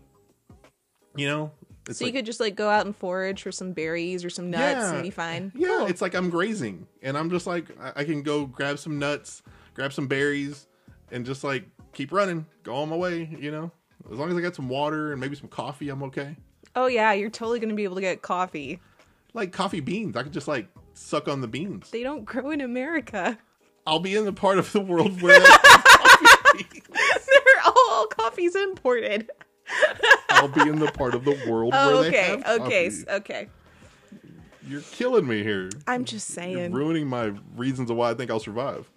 You 1.15 1.27
know? 1.27 1.51
It's 1.88 2.00
So 2.00 2.05
like, 2.05 2.13
you 2.13 2.19
could 2.19 2.25
just 2.25 2.39
like 2.39 2.55
go 2.55 2.69
out 2.69 2.85
and 2.85 2.95
forage 2.95 3.41
for 3.43 3.51
some 3.51 3.73
berries 3.73 4.23
or 4.23 4.29
some 4.29 4.50
nuts 4.51 4.85
and 4.93 5.01
be 5.03 5.09
fine. 5.09 5.51
yeah, 5.55 5.67
Cool. 5.67 5.88
it's 5.88 6.01
like 6.01 6.13
I'm 6.13 6.29
grazing, 6.29 6.88
and 7.01 7.17
I'm 7.17 7.29
just 7.29 7.47
like 7.47 7.65
I, 7.79 8.01
I 8.01 8.03
can 8.03 8.21
go 8.21 8.45
grab 8.45 8.77
some 8.79 9.00
nuts, 9.00 9.41
grab 9.73 9.91
some 9.93 10.07
berries, 10.07 10.67
and 11.11 11.25
just 11.25 11.43
like 11.43 11.65
keep 11.93 12.11
running, 12.11 12.45
go 12.63 12.75
on 12.75 12.89
my 12.89 12.95
way. 12.95 13.35
You 13.39 13.51
know, 13.51 13.71
as 14.11 14.17
long 14.19 14.29
as 14.29 14.38
I 14.38 14.41
got 14.41 14.55
some 14.55 14.69
water 14.69 15.11
and 15.11 15.19
maybe 15.19 15.35
some 15.35 15.50
coffee, 15.50 15.89
I'm 15.89 16.03
okay. 16.03 16.35
oh 16.75 16.88
yeah, 16.88 17.13
you're 17.13 17.29
totally 17.31 17.59
gonna 17.59 17.73
be 17.73 17.83
able 17.83 17.95
to 17.95 18.01
get 18.01 18.21
coffee. 18.21 18.79
Like 19.33 19.51
coffee 19.51 19.79
beans, 19.79 20.15
I 20.17 20.23
could 20.23 20.33
just 20.33 20.47
like 20.47 20.67
suck 20.93 21.27
on 21.27 21.41
the 21.41 21.47
beans. 21.47 21.89
They 21.89 22.03
don't 22.03 22.25
grow 22.25 22.51
in 22.51 22.61
America. 22.61 23.38
I'll 23.88 24.00
be 24.00 24.15
in 24.15 24.25
the 24.25 24.33
part 24.33 24.59
of 24.59 24.71
the 24.73 24.81
world 24.81 25.19
where 25.23 25.39
coffee 25.41 26.25
beans. 26.53 26.85
They're 27.25 27.63
all 27.65 28.05
coffee's 28.07 28.55
imported. 28.55 29.31
I'll 30.30 30.48
be 30.48 30.62
in 30.62 30.80
the 30.80 30.92
part 30.92 31.13
of 31.16 31.24
the 31.25 31.32
world 31.50 31.74
Oh, 31.75 31.88
where 32.01 32.01
they 32.04 32.08
okay, 32.18 32.28
have 32.44 32.62
okay, 32.62 32.88
s- 32.88 33.06
okay. 33.10 33.48
You're 34.68 34.82
killing 34.92 35.28
me 35.28 35.44
here. 35.44 35.70
I'm 35.88 36.06
just 36.06 36.30
You're 36.30 36.44
saying. 36.44 36.72
ruining 36.72 37.08
my 37.08 37.34
reasons 37.56 37.90
of 37.90 37.98
why 37.98 38.12
I 38.12 38.13
think 38.13 38.32
I'll 38.32 38.40
survive. 38.40 38.90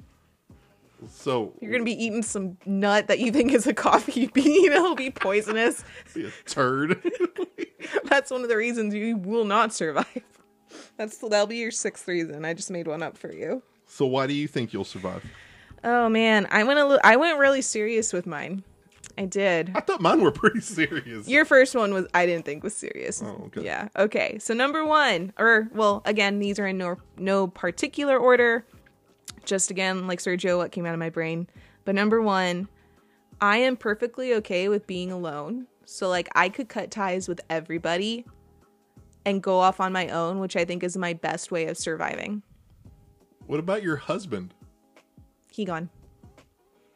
So 1.11 1.53
You're 1.61 1.73
gonna 1.73 1.85
be 1.85 2.03
eating 2.03 2.23
some 2.23 2.57
nut 2.65 3.09
that 3.09 3.19
you 3.19 3.31
think 3.31 3.53
is 3.53 3.67
a 3.67 3.75
coffee 3.75 4.27
bean. 4.33 4.73
It'll 4.73 4.95
be 4.95 5.11
poisonous. 5.11 5.85
be 6.15 6.27
a 6.27 6.31
turd. 6.47 6.99
That's 8.05 8.31
one 8.31 8.43
of 8.43 8.49
the 8.49 8.57
reasons 8.57 8.95
you 8.95 9.17
will 9.19 9.45
not 9.45 9.73
survive. 9.75 10.07
That's 10.97 11.19
that'll 11.19 11.47
be 11.47 11.57
your 11.57 11.71
sixth 11.71 12.09
reason. 12.09 12.45
I 12.45 12.55
just 12.55 12.71
made 12.71 12.87
one 12.87 13.03
up 13.03 13.19
for 13.19 13.33
you. 13.33 13.63
so 13.87 14.07
why 14.07 14.27
do 14.27 14.33
you 14.33 14.49
think 14.49 14.73
you'll 14.73 14.85
survive? 14.85 15.25
Oh 15.83 16.09
man, 16.09 16.47
I 16.51 16.65
went 16.65 16.79
a 16.79 16.87
li- 16.87 16.99
I 17.05 17.17
went 17.17 17.39
really 17.39 17.61
serious 17.63 18.13
with 18.13 18.27
mine. 18.27 18.65
I 19.17 19.27
did. 19.27 19.73
I 19.75 19.81
thought 19.81 20.01
mine 20.01 20.21
were 20.23 20.33
pretty 20.33 20.61
serious. 20.61 21.29
Your 21.29 21.45
first 21.45 21.75
one 21.75 21.95
was 21.95 22.07
I 22.15 22.27
didn't 22.27 22.45
think 22.45 22.63
was 22.63 22.77
serious. 22.77 23.23
Oh, 23.23 23.45
okay. 23.47 23.65
Yeah. 23.65 23.89
Okay. 23.97 24.39
So 24.39 24.55
number 24.55 24.85
one, 24.85 25.33
or 25.39 25.69
well, 25.73 26.03
again, 26.05 26.39
these 26.39 26.59
are 26.59 26.67
in 26.67 26.79
no 26.79 26.97
no 27.17 27.47
particular 27.47 28.19
order. 28.19 28.67
Just 29.45 29.71
again, 29.71 30.07
like 30.07 30.19
Sergio, 30.19 30.57
what 30.59 30.73
came 30.73 30.87
out 30.87 30.95
of 30.95 30.99
my 30.99 31.11
brain. 31.11 31.49
But 31.85 31.95
number 31.95 32.21
one, 32.21 32.69
I 33.41 33.59
am 33.59 33.77
perfectly 33.77 34.35
okay 34.35 34.69
with 34.69 34.87
being 34.87 35.13
alone. 35.13 35.67
So 35.85 36.09
like 36.09 36.29
I 36.35 36.49
could 36.49 36.69
cut 36.69 36.91
ties 36.91 37.29
with 37.29 37.41
everybody 37.51 38.25
and 39.25 39.43
go 39.43 39.59
off 39.59 39.81
on 39.81 39.93
my 39.93 40.09
own, 40.09 40.41
which 40.41 40.57
I 40.57 40.65
think 40.65 40.83
is 40.83 40.97
my 40.97 41.13
best 41.13 41.51
way 41.51 41.67
of 41.67 41.79
surviving. 41.79 42.43
What 43.47 43.61
about 43.61 43.83
your 43.83 43.97
husband? 43.97 44.55
He 45.53 45.65
gone. 45.65 45.91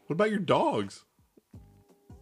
What 0.07 0.15
about 0.15 0.31
your 0.31 0.39
dogs? 0.39 1.05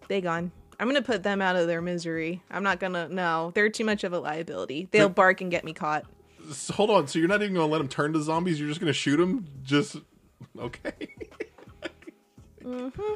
They 0.08 0.20
gone. 0.20 0.52
I'm 0.78 0.86
gonna 0.88 1.02
put 1.02 1.22
them 1.22 1.40
out 1.40 1.56
of 1.56 1.66
their 1.66 1.80
misery. 1.80 2.42
I'm 2.50 2.62
not 2.62 2.80
gonna. 2.80 3.08
No, 3.08 3.52
they're 3.54 3.70
too 3.70 3.84
much 3.84 4.04
of 4.04 4.12
a 4.12 4.18
liability. 4.18 4.88
They'll 4.90 5.08
bark 5.08 5.40
and 5.40 5.50
get 5.50 5.64
me 5.64 5.72
caught. 5.72 6.04
So, 6.52 6.74
hold 6.74 6.90
on. 6.90 7.08
So 7.08 7.18
you're 7.18 7.28
not 7.28 7.42
even 7.42 7.54
going 7.54 7.66
to 7.66 7.72
let 7.72 7.78
them 7.78 7.88
turn 7.88 8.12
to 8.12 8.22
zombies? 8.22 8.60
You're 8.60 8.68
just 8.68 8.80
going 8.80 8.92
to 8.92 8.98
shoot 8.98 9.16
them? 9.16 9.46
Just 9.62 9.96
okay. 10.58 10.92
mm-hmm. 12.62 13.14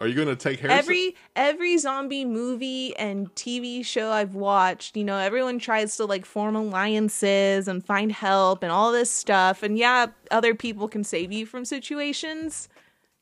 Are 0.00 0.08
you 0.08 0.14
going 0.14 0.28
to 0.28 0.36
take 0.36 0.58
Harrison? 0.58 0.78
Every 0.78 1.16
every 1.36 1.78
zombie 1.78 2.24
movie 2.24 2.96
and 2.96 3.32
TV 3.34 3.84
show 3.84 4.10
I've 4.10 4.34
watched, 4.34 4.96
you 4.96 5.04
know, 5.04 5.16
everyone 5.16 5.60
tries 5.60 5.96
to 5.98 6.06
like 6.06 6.24
form 6.24 6.56
alliances 6.56 7.68
and 7.68 7.84
find 7.84 8.10
help 8.10 8.64
and 8.64 8.72
all 8.72 8.90
this 8.90 9.10
stuff. 9.10 9.62
And 9.62 9.78
yeah, 9.78 10.06
other 10.30 10.54
people 10.54 10.88
can 10.88 11.04
save 11.04 11.30
you 11.30 11.46
from 11.46 11.64
situations. 11.64 12.68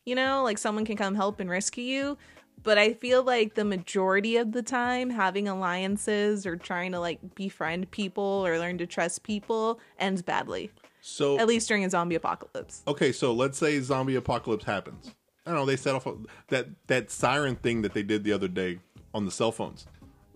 You 0.07 0.15
know, 0.15 0.43
like 0.43 0.57
someone 0.57 0.87
can 0.87 0.97
come 0.97 1.15
help 1.17 1.39
and 1.39 1.51
rescue 1.51 1.85
you. 1.85 2.19
But 2.62 2.77
I 2.79 2.93
feel 2.95 3.23
like 3.23 3.55
the 3.55 3.65
majority 3.65 4.37
of 4.37 4.53
the 4.53 4.62
time, 4.62 5.11
having 5.11 5.47
alliances 5.49 6.45
or 6.47 6.57
trying 6.57 6.93
to 6.93 7.00
like 7.00 7.35
befriend 7.35 7.91
people 7.91 8.23
or 8.45 8.59
learn 8.59 8.79
to 8.79 8.87
trust 8.87 9.23
people 9.23 9.81
ends 9.99 10.23
badly. 10.23 10.71
so 11.00 11.38
At 11.38 11.47
least 11.47 11.69
during 11.69 11.85
a 11.85 11.91
zombie 11.91 12.17
apocalypse. 12.17 12.83
okay, 12.87 13.12
so 13.12 13.33
let's 13.33 13.59
say 13.59 13.81
zombie 13.81 14.17
apocalypse 14.17 14.65
happens. 14.65 15.15
I 15.47 15.50
don't 15.53 15.61
know. 15.61 15.67
They 15.67 15.77
set 15.77 15.95
off 15.95 16.07
that 16.49 16.67
that 16.88 17.11
siren 17.11 17.57
thing 17.57 17.83
that 17.83 17.95
they 17.95 18.03
did 18.03 18.23
the 18.25 18.33
other 18.33 18.49
day 18.49 18.81
on 19.15 19.25
the 19.25 19.31
cell 19.31 19.50
phones, 19.53 19.87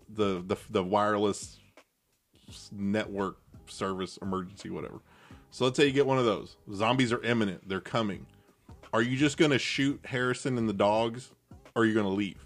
the 0.09 0.43
the 0.47 0.57
the 0.71 0.83
wireless 0.83 1.59
network 2.71 3.37
service 3.67 4.19
emergency 4.23 4.71
whatever. 4.71 5.01
So 5.51 5.65
let's 5.65 5.77
say 5.77 5.87
you 5.87 5.93
get 5.93 6.07
one 6.07 6.19
of 6.19 6.25
those. 6.25 6.57
Zombies 6.73 7.13
are 7.13 7.23
imminent. 7.23 7.69
They're 7.69 7.81
coming. 7.81 8.27
Are 8.95 9.03
you 9.03 9.17
just 9.19 9.37
gonna 9.37 9.59
shoot 9.59 10.01
Harrison 10.05 10.57
and 10.57 10.67
the 10.69 10.73
dogs, 10.73 11.31
are 11.77 11.85
you 11.85 11.95
gonna 11.95 12.09
leave? 12.09 12.45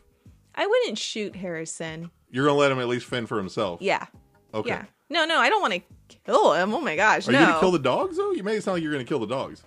I 0.54 0.66
wouldn't 0.66 0.98
shoot 0.98 1.36
Harrison. 1.36 2.10
You're 2.30 2.46
gonna 2.46 2.58
let 2.58 2.72
him 2.72 2.78
at 2.78 2.88
least 2.88 3.06
fend 3.06 3.28
for 3.28 3.36
himself. 3.38 3.80
Yeah. 3.82 4.06
Okay. 4.54 4.70
Yeah. 4.70 4.84
No, 5.08 5.24
no, 5.24 5.38
I 5.38 5.48
don't 5.48 5.60
want 5.60 5.74
to 5.74 5.80
kill 6.24 6.54
him. 6.54 6.74
Oh 6.74 6.80
my 6.80 6.96
gosh, 6.96 7.28
Are 7.28 7.32
no. 7.32 7.40
you 7.40 7.46
gonna 7.46 7.60
kill 7.60 7.70
the 7.72 7.78
dogs 7.78 8.16
though? 8.16 8.32
You 8.32 8.42
made 8.42 8.56
it 8.56 8.64
sound 8.64 8.76
like 8.76 8.82
you're 8.82 8.92
gonna 8.92 9.04
kill 9.04 9.20
the 9.20 9.26
dogs, 9.26 9.62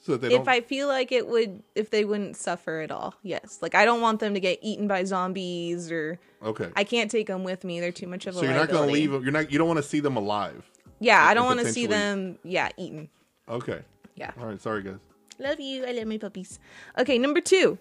so 0.00 0.12
that 0.12 0.20
they 0.20 0.28
don't. 0.30 0.42
if 0.42 0.48
I 0.48 0.60
feel 0.60 0.88
like 0.88 1.10
it 1.12 1.26
would, 1.26 1.62
if 1.74 1.90
they 1.90 2.04
wouldn't 2.04 2.36
suffer 2.36 2.80
at 2.80 2.90
all, 2.90 3.14
yes. 3.22 3.58
Like 3.62 3.74
I 3.74 3.84
don't 3.84 4.00
want 4.02 4.20
them 4.20 4.34
to 4.34 4.40
get 4.40 4.58
eaten 4.60 4.86
by 4.86 5.04
zombies, 5.04 5.90
or 5.90 6.18
okay. 6.42 6.68
I 6.76 6.84
can't 6.84 7.10
take 7.10 7.28
them 7.28 7.44
with 7.44 7.64
me. 7.64 7.80
They're 7.80 7.92
too 7.92 8.06
much 8.06 8.26
of 8.26 8.36
a. 8.36 8.38
so 8.40 8.44
you're 8.44 8.54
not 8.54 8.68
gonna 8.68 8.90
leave 8.90 9.12
them. 9.12 9.22
You're 9.22 9.32
not. 9.32 9.50
You 9.50 9.58
don't 9.58 9.68
want 9.68 9.78
to 9.78 9.82
see 9.82 10.00
them 10.00 10.16
alive. 10.16 10.68
Yeah, 11.00 11.24
I 11.24 11.32
don't 11.34 11.46
want 11.46 11.60
to 11.60 11.72
see 11.72 11.86
them. 11.86 12.38
Yeah, 12.44 12.68
eaten. 12.76 13.08
Okay. 13.48 13.80
Yeah. 14.16 14.32
All 14.38 14.46
right. 14.46 14.60
Sorry, 14.60 14.82
guys. 14.82 15.00
Love 15.38 15.60
you. 15.60 15.84
I 15.84 15.92
love 15.92 16.06
my 16.06 16.18
puppies. 16.18 16.58
Okay, 16.98 17.18
number 17.18 17.40
two. 17.40 17.78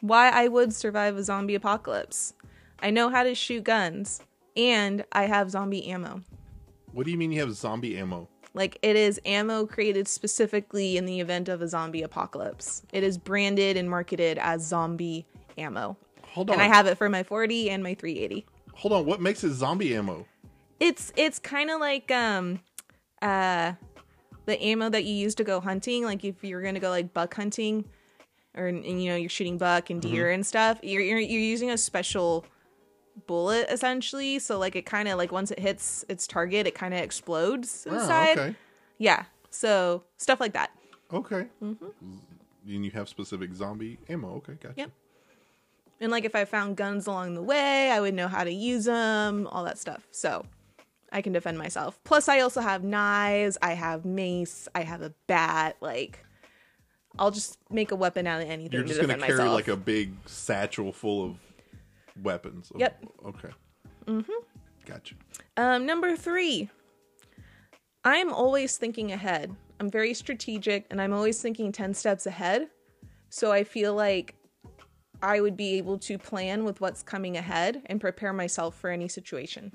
Why 0.00 0.28
I 0.30 0.48
would 0.48 0.72
survive 0.72 1.16
a 1.16 1.24
zombie 1.24 1.54
apocalypse. 1.54 2.34
I 2.80 2.90
know 2.90 3.08
how 3.08 3.24
to 3.24 3.34
shoot 3.34 3.64
guns, 3.64 4.20
and 4.56 5.04
I 5.12 5.24
have 5.26 5.50
zombie 5.50 5.86
ammo. 5.88 6.22
What 6.92 7.04
do 7.04 7.12
you 7.12 7.18
mean 7.18 7.32
you 7.32 7.40
have 7.40 7.54
zombie 7.54 7.98
ammo? 7.98 8.28
Like 8.54 8.78
it 8.82 8.96
is 8.96 9.20
ammo 9.24 9.66
created 9.66 10.08
specifically 10.08 10.96
in 10.96 11.06
the 11.06 11.20
event 11.20 11.48
of 11.48 11.62
a 11.62 11.68
zombie 11.68 12.02
apocalypse. 12.02 12.82
It 12.92 13.04
is 13.04 13.18
branded 13.18 13.76
and 13.76 13.88
marketed 13.88 14.38
as 14.38 14.66
zombie 14.66 15.26
ammo. 15.56 15.96
Hold 16.24 16.50
on. 16.50 16.54
And 16.54 16.62
I 16.62 16.66
have 16.66 16.86
it 16.86 16.98
for 16.98 17.08
my 17.08 17.22
40 17.22 17.70
and 17.70 17.82
my 17.82 17.94
380. 17.94 18.46
Hold 18.74 18.92
on. 18.92 19.06
What 19.06 19.20
makes 19.20 19.44
it 19.44 19.52
zombie 19.52 19.94
ammo? 19.94 20.26
It's 20.80 21.12
it's 21.16 21.38
kind 21.38 21.70
of 21.70 21.80
like 21.80 22.10
um 22.10 22.60
uh 23.22 23.74
the 24.46 24.62
ammo 24.62 24.88
that 24.88 25.04
you 25.04 25.14
use 25.14 25.34
to 25.36 25.44
go 25.44 25.60
hunting, 25.60 26.04
like 26.04 26.24
if 26.24 26.42
you're 26.42 26.62
going 26.62 26.74
to 26.74 26.80
go 26.80 26.88
like 26.88 27.12
buck 27.12 27.34
hunting 27.34 27.84
or 28.58 28.66
and, 28.66 28.84
you 28.84 29.10
know 29.10 29.16
you're 29.16 29.30
shooting 29.30 29.58
buck 29.58 29.90
and 29.90 30.02
mm-hmm. 30.02 30.14
deer 30.14 30.30
and 30.30 30.44
stuff, 30.46 30.78
you're, 30.82 31.02
you're 31.02 31.18
you're 31.18 31.40
using 31.40 31.70
a 31.70 31.78
special 31.78 32.44
bullet 33.26 33.66
essentially, 33.70 34.38
so 34.38 34.58
like 34.58 34.76
it 34.76 34.86
kind 34.86 35.08
of 35.08 35.18
like 35.18 35.32
once 35.32 35.50
it 35.50 35.58
hits 35.58 36.04
its 36.08 36.26
target, 36.26 36.66
it 36.66 36.74
kind 36.74 36.94
of 36.94 37.00
explodes 37.00 37.86
Oh, 37.88 37.94
inside. 37.94 38.38
okay. 38.38 38.56
Yeah. 38.98 39.24
So 39.50 40.02
stuff 40.16 40.40
like 40.40 40.52
that. 40.52 40.70
Okay. 41.12 41.46
Mm-hmm. 41.62 41.84
Mm, 41.84 42.20
and 42.66 42.84
you 42.84 42.90
have 42.90 43.08
specific 43.08 43.54
zombie 43.54 43.98
ammo. 44.08 44.34
Okay, 44.36 44.54
gotcha. 44.60 44.74
Yep. 44.76 44.90
And 46.00 46.12
like 46.12 46.24
if 46.24 46.34
I 46.34 46.44
found 46.44 46.76
guns 46.76 47.06
along 47.06 47.34
the 47.34 47.42
way, 47.42 47.90
I 47.90 48.00
would 48.00 48.14
know 48.14 48.28
how 48.28 48.44
to 48.44 48.52
use 48.52 48.84
them, 48.84 49.48
all 49.50 49.64
that 49.64 49.78
stuff. 49.78 50.06
So 50.10 50.44
I 51.12 51.22
can 51.22 51.32
defend 51.32 51.58
myself. 51.58 51.98
Plus, 52.04 52.28
I 52.28 52.40
also 52.40 52.60
have 52.60 52.84
knives, 52.84 53.56
I 53.62 53.72
have 53.72 54.04
mace, 54.04 54.68
I 54.74 54.82
have 54.82 55.02
a 55.02 55.12
bat. 55.26 55.76
Like, 55.80 56.24
I'll 57.18 57.30
just 57.30 57.58
make 57.70 57.90
a 57.90 57.96
weapon 57.96 58.26
out 58.26 58.40
of 58.40 58.48
anything 58.48 58.72
You're 58.72 58.82
to 58.82 58.88
just 58.88 59.00
gonna 59.00 59.14
defend 59.14 59.26
carry 59.26 59.38
myself. 59.38 59.54
like 59.54 59.68
a 59.68 59.76
big 59.76 60.14
satchel 60.26 60.92
full 60.92 61.24
of 61.24 61.36
weapons. 62.22 62.70
Yep. 62.76 63.04
Okay. 63.26 63.50
Mm-hmm. 64.06 64.32
Gotcha. 64.86 65.14
Um, 65.56 65.84
number 65.84 66.16
three, 66.16 66.70
I'm 68.04 68.32
always 68.32 68.76
thinking 68.76 69.12
ahead. 69.12 69.54
I'm 69.80 69.90
very 69.90 70.14
strategic 70.14 70.86
and 70.90 71.00
I'm 71.00 71.12
always 71.12 71.40
thinking 71.40 71.72
10 71.72 71.94
steps 71.94 72.26
ahead. 72.26 72.68
So 73.30 73.52
I 73.52 73.64
feel 73.64 73.94
like 73.94 74.34
I 75.22 75.40
would 75.40 75.56
be 75.56 75.74
able 75.74 75.98
to 75.98 76.18
plan 76.18 76.64
with 76.64 76.80
what's 76.80 77.02
coming 77.02 77.36
ahead 77.36 77.82
and 77.86 78.00
prepare 78.00 78.32
myself 78.32 78.74
for 78.76 78.90
any 78.90 79.08
situation. 79.08 79.72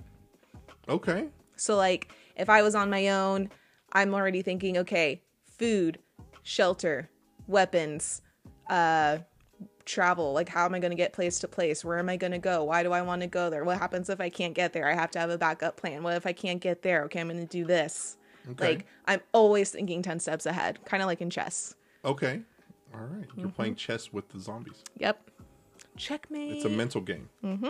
Okay. 0.89 1.27
So, 1.55 1.75
like, 1.75 2.12
if 2.35 2.50
I 2.50 2.62
was 2.62 2.75
on 2.75 2.89
my 2.89 3.09
own, 3.09 3.50
I'm 3.91 4.13
already 4.13 4.41
thinking, 4.41 4.77
okay, 4.79 5.21
food, 5.45 6.00
shelter, 6.41 7.09
weapons, 7.47 8.21
uh, 8.69 9.19
travel. 9.85 10.33
Like, 10.33 10.50
how 10.50 10.65
am 10.65 10.73
I 10.73 10.79
going 10.79 10.91
to 10.91 10.97
get 10.97 11.13
place 11.13 11.39
to 11.39 11.47
place? 11.47 11.83
Where 11.83 12.00
am 12.00 12.09
I 12.09 12.17
going 12.17 12.31
to 12.31 12.38
go? 12.39 12.63
Why 12.63 12.83
do 12.83 12.91
I 12.91 13.01
want 13.01 13.21
to 13.21 13.27
go 13.27 13.50
there? 13.50 13.63
What 13.63 13.79
happens 13.79 14.09
if 14.09 14.21
I 14.21 14.29
can't 14.29 14.53
get 14.53 14.73
there? 14.73 14.89
I 14.89 14.93
have 14.93 15.12
to 15.12 15.19
have 15.19 15.29
a 15.29 15.38
backup 15.38 15.77
plan. 15.77 16.03
What 16.03 16.15
if 16.15 16.25
I 16.25 16.33
can't 16.33 16.62
get 16.62 16.81
there? 16.81 17.03
Okay, 17.05 17.19
I'm 17.19 17.27
going 17.27 17.39
to 17.39 17.45
do 17.45 17.65
this. 17.65 18.17
Okay. 18.51 18.67
Like, 18.75 18.85
I'm 19.05 19.21
always 19.33 19.71
thinking 19.71 20.01
10 20.01 20.19
steps 20.19 20.45
ahead, 20.45 20.79
kind 20.85 21.01
of 21.03 21.07
like 21.07 21.21
in 21.21 21.29
chess. 21.29 21.75
Okay. 22.05 22.41
All 22.93 23.00
right. 23.01 23.25
You're 23.35 23.45
Mm-hmm. 23.47 23.55
playing 23.55 23.75
chess 23.75 24.12
with 24.13 24.29
the 24.29 24.39
zombies. 24.39 24.83
Yep. 24.97 25.29
Checkmate. 25.97 26.55
It's 26.57 26.65
a 26.65 26.69
mental 26.69 27.01
game. 27.01 27.29
Mm-hmm. 27.43 27.67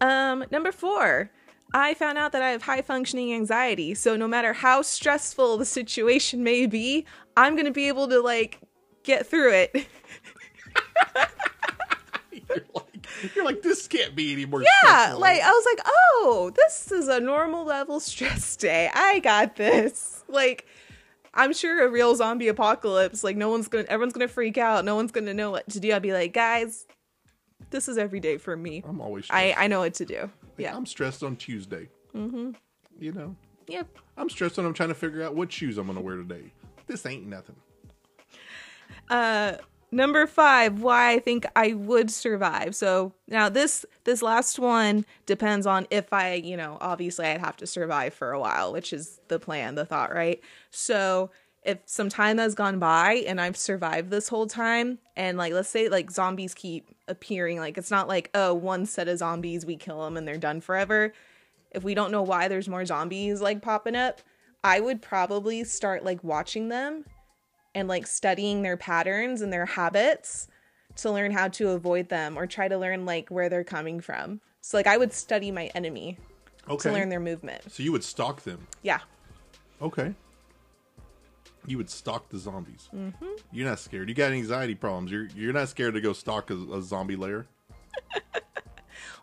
Um, 0.00 0.44
number 0.50 0.70
four, 0.72 1.30
I 1.74 1.94
found 1.94 2.18
out 2.18 2.32
that 2.32 2.42
I 2.42 2.50
have 2.50 2.62
high 2.62 2.82
functioning 2.82 3.32
anxiety. 3.32 3.94
So 3.94 4.16
no 4.16 4.26
matter 4.26 4.52
how 4.52 4.82
stressful 4.82 5.58
the 5.58 5.64
situation 5.64 6.42
may 6.42 6.66
be, 6.66 7.04
I'm 7.36 7.56
gonna 7.56 7.70
be 7.70 7.88
able 7.88 8.08
to 8.08 8.20
like 8.20 8.60
get 9.02 9.26
through 9.26 9.52
it. 9.52 9.74
You're 12.30 12.64
like, 12.74 13.34
you're 13.34 13.44
like, 13.44 13.62
this 13.62 13.86
can't 13.88 14.14
be 14.14 14.32
any 14.32 14.46
more. 14.46 14.62
yeah, 14.62 14.68
stressful. 14.84 15.20
like 15.20 15.40
I 15.42 15.50
was 15.50 15.66
like, 15.66 15.86
oh, 15.86 16.52
this 16.54 16.90
is 16.92 17.08
a 17.08 17.20
normal 17.20 17.64
level 17.64 18.00
stress 18.00 18.56
day. 18.56 18.90
I 18.92 19.18
got 19.18 19.56
this. 19.56 20.24
Like, 20.28 20.66
I'm 21.34 21.52
sure 21.52 21.84
a 21.86 21.90
real 21.90 22.14
zombie 22.14 22.48
apocalypse, 22.48 23.22
like 23.22 23.36
no 23.36 23.50
one's 23.50 23.68
gonna, 23.68 23.84
everyone's 23.88 24.12
gonna 24.12 24.28
freak 24.28 24.56
out. 24.56 24.84
No 24.84 24.94
one's 24.94 25.12
gonna 25.12 25.34
know 25.34 25.50
what 25.50 25.68
to 25.70 25.80
do. 25.80 25.92
I'd 25.92 26.02
be 26.02 26.12
like, 26.12 26.32
guys, 26.32 26.86
this 27.70 27.88
is 27.88 27.98
every 27.98 28.20
day 28.20 28.38
for 28.38 28.56
me. 28.56 28.82
I'm 28.86 29.00
always. 29.00 29.26
I 29.30 29.54
I 29.56 29.66
know 29.66 29.80
what 29.80 29.94
to 29.94 30.04
do. 30.06 30.30
Like, 30.58 30.64
Yeah. 30.64 30.76
I'm 30.76 30.86
stressed 30.86 31.22
on 31.22 31.36
Tuesday. 31.36 31.88
Mm-hmm. 32.14 32.50
You 33.00 33.12
know, 33.12 33.36
Yep. 33.68 33.86
I'm 34.16 34.28
stressed 34.28 34.56
when 34.56 34.66
I'm 34.66 34.74
trying 34.74 34.88
to 34.88 34.94
figure 34.94 35.22
out 35.22 35.34
what 35.36 35.52
shoes 35.52 35.78
I'm 35.78 35.86
gonna 35.86 36.00
wear 36.00 36.16
today. 36.16 36.52
This 36.86 37.06
ain't 37.06 37.26
nothing. 37.26 37.56
uh 39.10 39.52
number 39.90 40.26
five 40.26 40.82
why 40.82 41.12
i 41.12 41.18
think 41.18 41.46
i 41.56 41.72
would 41.72 42.10
survive 42.10 42.74
so 42.74 43.12
now 43.26 43.48
this 43.48 43.86
this 44.04 44.20
last 44.22 44.58
one 44.58 45.04
depends 45.24 45.66
on 45.66 45.86
if 45.90 46.12
i 46.12 46.34
you 46.34 46.56
know 46.56 46.76
obviously 46.82 47.24
i'd 47.26 47.40
have 47.40 47.56
to 47.56 47.66
survive 47.66 48.12
for 48.12 48.32
a 48.32 48.38
while 48.40 48.70
which 48.72 48.92
is 48.92 49.18
the 49.28 49.38
plan 49.38 49.74
the 49.76 49.84
thought 49.86 50.12
right 50.14 50.40
so 50.70 51.30
if 51.68 51.78
some 51.84 52.08
time 52.08 52.38
has 52.38 52.54
gone 52.54 52.78
by 52.78 53.22
and 53.26 53.40
i've 53.40 53.56
survived 53.56 54.10
this 54.10 54.28
whole 54.28 54.46
time 54.46 54.98
and 55.16 55.36
like 55.38 55.52
let's 55.52 55.68
say 55.68 55.88
like 55.88 56.10
zombies 56.10 56.54
keep 56.54 56.88
appearing 57.06 57.58
like 57.58 57.76
it's 57.78 57.90
not 57.90 58.08
like 58.08 58.30
oh 58.34 58.52
one 58.54 58.86
set 58.86 59.06
of 59.08 59.18
zombies 59.18 59.64
we 59.66 59.76
kill 59.76 60.02
them 60.04 60.16
and 60.16 60.26
they're 60.26 60.38
done 60.38 60.60
forever 60.60 61.12
if 61.70 61.84
we 61.84 61.94
don't 61.94 62.10
know 62.10 62.22
why 62.22 62.48
there's 62.48 62.68
more 62.68 62.84
zombies 62.84 63.40
like 63.40 63.60
popping 63.62 63.94
up 63.94 64.20
i 64.64 64.80
would 64.80 65.00
probably 65.02 65.62
start 65.64 66.04
like 66.04 66.24
watching 66.24 66.68
them 66.68 67.04
and 67.74 67.86
like 67.86 68.06
studying 68.06 68.62
their 68.62 68.76
patterns 68.76 69.42
and 69.42 69.52
their 69.52 69.66
habits 69.66 70.48
to 70.96 71.10
learn 71.10 71.30
how 71.30 71.48
to 71.48 71.68
avoid 71.70 72.08
them 72.08 72.36
or 72.36 72.46
try 72.46 72.66
to 72.66 72.76
learn 72.78 73.04
like 73.06 73.28
where 73.28 73.48
they're 73.48 73.62
coming 73.62 74.00
from. 74.00 74.40
So 74.62 74.76
like 74.76 74.88
I 74.88 74.96
would 74.96 75.12
study 75.12 75.52
my 75.52 75.66
enemy 75.74 76.16
Okay. 76.68 76.88
to 76.88 76.92
learn 76.92 77.08
their 77.08 77.20
movement. 77.20 77.70
so 77.70 77.82
you 77.82 77.92
would 77.92 78.02
stalk 78.02 78.42
them. 78.42 78.66
Yeah. 78.82 78.98
Okay. 79.80 80.14
You 81.68 81.76
would 81.78 81.90
stalk 81.90 82.28
the 82.28 82.38
zombies. 82.38 82.88
Mm-hmm. 82.94 83.26
You're 83.52 83.68
not 83.68 83.78
scared. 83.78 84.08
You 84.08 84.14
got 84.14 84.32
anxiety 84.32 84.74
problems. 84.74 85.10
You're 85.10 85.28
you're 85.36 85.52
not 85.52 85.68
scared 85.68 85.94
to 85.94 86.00
go 86.00 86.12
stalk 86.12 86.50
a, 86.50 86.54
a 86.54 86.82
zombie 86.82 87.16
lair. 87.16 87.46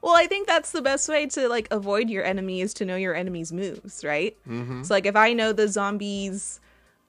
Well, 0.05 0.15
I 0.15 0.27
think 0.27 0.45
that's 0.45 0.71
the 0.71 0.83
best 0.83 1.09
way 1.09 1.25
to 1.25 1.49
like 1.49 1.67
avoid 1.71 2.11
your 2.11 2.23
enemy 2.23 2.61
is 2.61 2.75
to 2.75 2.85
know 2.85 2.95
your 2.95 3.15
enemy's 3.15 3.51
moves, 3.51 4.05
right? 4.05 4.37
Mm-hmm. 4.47 4.83
So 4.83 4.93
like 4.93 5.07
if 5.07 5.15
I 5.15 5.33
know 5.33 5.51
the 5.51 5.67
zombies 5.67 6.59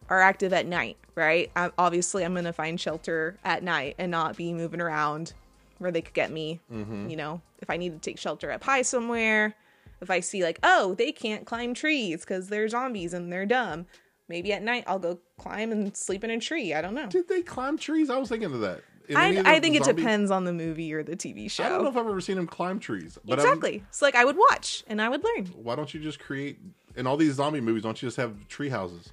are 0.09 0.23
active 0.23 0.55
at 0.55 0.65
night, 0.65 0.97
right? 1.15 1.51
i 1.57 1.71
obviously, 1.77 2.25
I'm 2.25 2.35
gonna 2.35 2.55
find 2.55 2.81
shelter 2.81 3.37
at 3.45 3.63
night 3.63 3.97
and 3.99 4.11
not 4.11 4.35
be 4.35 4.55
moving 4.55 4.81
around 4.81 5.35
where 5.77 5.91
they 5.91 6.01
could 6.01 6.15
get 6.15 6.31
me. 6.31 6.61
Mm-hmm. 6.73 7.11
You 7.11 7.17
know, 7.17 7.43
if 7.61 7.69
I 7.69 7.77
need 7.77 7.93
to 7.93 7.99
take 7.99 8.19
shelter 8.19 8.51
up 8.51 8.65
high 8.65 8.81
somewhere, 8.81 9.55
if 10.01 10.11
I 10.11 10.21
see 10.21 10.43
like, 10.43 10.59
oh, 10.63 10.95
they 10.95 11.13
can't 11.13 11.45
climb 11.45 11.75
trees 11.75 12.21
because 12.21 12.49
they're 12.49 12.67
zombies 12.67 13.13
and 13.13 13.31
they're 13.31 13.45
dumb. 13.45 13.85
Maybe 14.29 14.53
at 14.53 14.63
night 14.63 14.85
I'll 14.87 14.99
go 14.99 15.21
climb 15.39 15.73
and 15.73 15.97
sleep 15.97 16.25
in 16.25 16.31
a 16.31 16.41
tree. 16.41 16.75
I 16.75 16.83
don't 16.83 16.95
know. 16.95 17.07
Did 17.07 17.29
they 17.29 17.43
climb 17.43 17.79
trees? 17.79 18.11
I 18.11 18.19
was 18.19 18.29
thinking 18.29 18.53
of 18.53 18.61
that. 18.61 18.83
I, 19.15 19.43
I 19.45 19.61
think 19.61 19.77
it 19.77 19.85
depends 19.85 20.31
on 20.31 20.45
the 20.45 20.53
movie 20.53 20.93
or 20.93 21.03
the 21.03 21.17
TV 21.17 21.51
show. 21.51 21.65
I 21.65 21.69
don't 21.69 21.85
know 21.85 21.91
if 21.91 21.97
I've 21.97 22.07
ever 22.07 22.21
seen 22.21 22.39
him 22.39 22.47
climb 22.47 22.81
trees. 22.81 23.19
But 23.25 23.35
exactly. 23.35 23.77
I'm, 23.77 23.87
so 23.91 24.05
like 24.05 24.17
I 24.17 24.25
would 24.25 24.37
watch 24.37 24.83
and 24.89 25.01
I 25.01 25.09
would 25.09 25.23
learn. 25.23 25.47
Why 25.47 25.77
don't 25.77 25.93
you 25.93 26.01
just 26.01 26.19
create 26.19 26.59
in 26.97 27.07
all 27.07 27.17
these 27.17 27.35
zombie 27.35 27.61
movies? 27.61 27.83
Don't 27.83 28.01
you 28.03 28.09
just 28.09 28.17
have 28.17 28.49
tree 28.49 28.69
houses? 28.69 29.13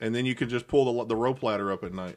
And 0.00 0.14
then 0.14 0.24
you 0.24 0.34
could 0.34 0.48
just 0.48 0.66
pull 0.66 0.92
the 0.92 1.04
the 1.04 1.16
rope 1.16 1.42
ladder 1.42 1.70
up 1.72 1.84
at 1.84 1.92
night. 1.92 2.16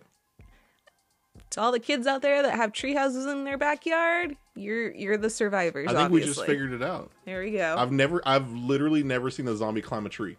To 1.51 1.62
all 1.62 1.72
the 1.72 1.79
kids 1.79 2.07
out 2.07 2.22
there 2.22 2.41
that 2.41 2.55
have 2.55 2.72
tree 2.72 2.93
houses 2.93 3.25
in 3.25 3.43
their 3.43 3.57
backyard, 3.57 4.38
you're 4.55 4.91
you're 4.91 5.17
the 5.17 5.29
survivors. 5.29 5.88
I 5.88 5.91
think 5.91 6.05
obviously. 6.05 6.29
we 6.29 6.33
just 6.33 6.45
figured 6.45 6.74
it 6.74 6.81
out. 6.81 7.12
There 7.25 7.41
we 7.41 7.51
go. 7.51 7.75
I've 7.77 7.91
never, 7.91 8.22
I've 8.25 8.51
literally 8.51 9.03
never 9.03 9.29
seen 9.29 9.48
a 9.48 9.55
zombie 9.55 9.81
climb 9.81 10.05
a 10.05 10.10
tree. 10.10 10.38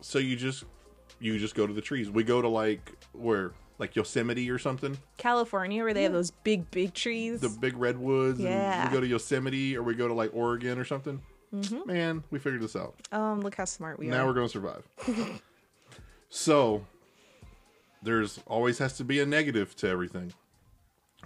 So 0.00 0.18
you 0.18 0.36
just 0.36 0.64
you 1.20 1.38
just 1.38 1.54
go 1.54 1.66
to 1.66 1.72
the 1.72 1.80
trees. 1.80 2.10
We 2.10 2.24
go 2.24 2.40
to 2.40 2.48
like 2.48 2.92
where 3.12 3.52
like 3.78 3.96
Yosemite 3.96 4.50
or 4.50 4.58
something. 4.58 4.98
California, 5.16 5.82
where 5.82 5.94
they 5.94 6.02
have 6.02 6.12
those 6.12 6.30
big, 6.30 6.70
big 6.70 6.94
trees. 6.94 7.40
The 7.40 7.48
big 7.48 7.76
redwoods. 7.76 8.40
Yeah. 8.40 8.86
we 8.88 8.92
go 8.92 9.00
to 9.00 9.06
Yosemite 9.06 9.76
or 9.76 9.82
we 9.82 9.94
go 9.94 10.08
to 10.08 10.14
like 10.14 10.30
Oregon 10.34 10.78
or 10.78 10.84
something. 10.84 11.20
Mm-hmm. 11.54 11.86
Man, 11.86 12.24
we 12.30 12.38
figured 12.38 12.62
this 12.62 12.76
out. 12.76 12.94
Um, 13.12 13.40
look 13.40 13.54
how 13.54 13.64
smart 13.64 13.98
we 13.98 14.06
now 14.06 14.14
are. 14.14 14.18
Now 14.18 14.26
we're 14.26 14.34
going 14.34 14.48
to 14.48 14.52
survive. 14.52 14.84
so 16.28 16.84
there's 18.02 18.40
always 18.46 18.78
has 18.78 18.96
to 18.98 19.04
be 19.04 19.20
a 19.20 19.26
negative 19.26 19.74
to 19.76 19.88
everything. 19.88 20.32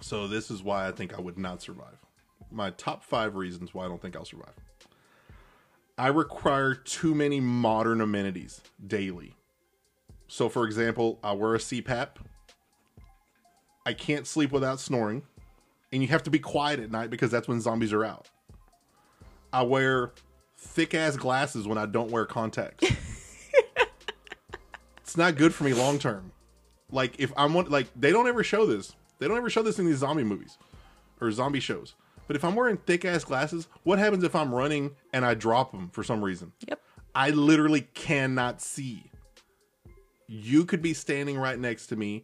So 0.01 0.27
this 0.27 0.49
is 0.49 0.63
why 0.63 0.87
I 0.87 0.91
think 0.91 1.17
I 1.17 1.21
would 1.21 1.37
not 1.37 1.61
survive. 1.61 1.97
My 2.51 2.69
top 2.71 3.03
five 3.03 3.35
reasons 3.35 3.73
why 3.73 3.85
I 3.85 3.87
don't 3.87 4.01
think 4.01 4.15
I'll 4.15 4.25
survive. 4.25 4.53
I 5.97 6.07
require 6.07 6.73
too 6.73 7.13
many 7.13 7.39
modern 7.39 8.01
amenities 8.01 8.61
daily. 8.85 9.35
So, 10.27 10.49
for 10.49 10.65
example, 10.65 11.19
I 11.23 11.33
wear 11.33 11.53
a 11.53 11.59
CPAP. 11.59 12.09
I 13.85 13.93
can't 13.93 14.25
sleep 14.25 14.51
without 14.51 14.79
snoring. 14.79 15.23
And 15.91 16.01
you 16.01 16.07
have 16.07 16.23
to 16.23 16.31
be 16.31 16.39
quiet 16.39 16.79
at 16.79 16.89
night 16.89 17.11
because 17.11 17.29
that's 17.29 17.47
when 17.47 17.61
zombies 17.61 17.93
are 17.93 18.03
out. 18.03 18.31
I 19.51 19.61
wear 19.61 20.13
thick 20.57 20.95
ass 20.95 21.15
glasses 21.15 21.67
when 21.67 21.77
I 21.77 21.85
don't 21.85 22.09
wear 22.09 22.25
contacts. 22.25 22.83
it's 24.97 25.15
not 25.15 25.35
good 25.35 25.53
for 25.53 25.65
me 25.65 25.73
long 25.73 25.99
term. 25.99 26.31
Like, 26.91 27.19
if 27.19 27.31
I'm 27.37 27.53
like, 27.53 27.87
they 27.95 28.11
don't 28.11 28.27
ever 28.27 28.43
show 28.43 28.65
this. 28.65 28.95
They 29.19 29.27
don't 29.27 29.37
ever 29.37 29.51
show 29.51 29.61
this 29.61 29.77
in 29.77 29.85
these 29.85 29.97
zombie 29.97 30.23
movies 30.23 30.57
or 31.21 31.31
zombie 31.31 31.59
shows. 31.59 31.93
But 32.27 32.35
if 32.35 32.43
I'm 32.43 32.55
wearing 32.55 32.77
thick 32.77 33.05
ass 33.05 33.23
glasses, 33.23 33.67
what 33.83 33.99
happens 33.99 34.23
if 34.23 34.35
I'm 34.35 34.53
running 34.53 34.91
and 35.13 35.25
I 35.25 35.33
drop 35.33 35.71
them 35.71 35.89
for 35.89 36.03
some 36.03 36.23
reason? 36.23 36.53
Yep. 36.67 36.79
I 37.15 37.29
literally 37.29 37.81
cannot 37.93 38.61
see. 38.61 39.11
You 40.27 40.65
could 40.65 40.81
be 40.81 40.93
standing 40.93 41.37
right 41.37 41.59
next 41.59 41.87
to 41.87 41.95
me 41.95 42.23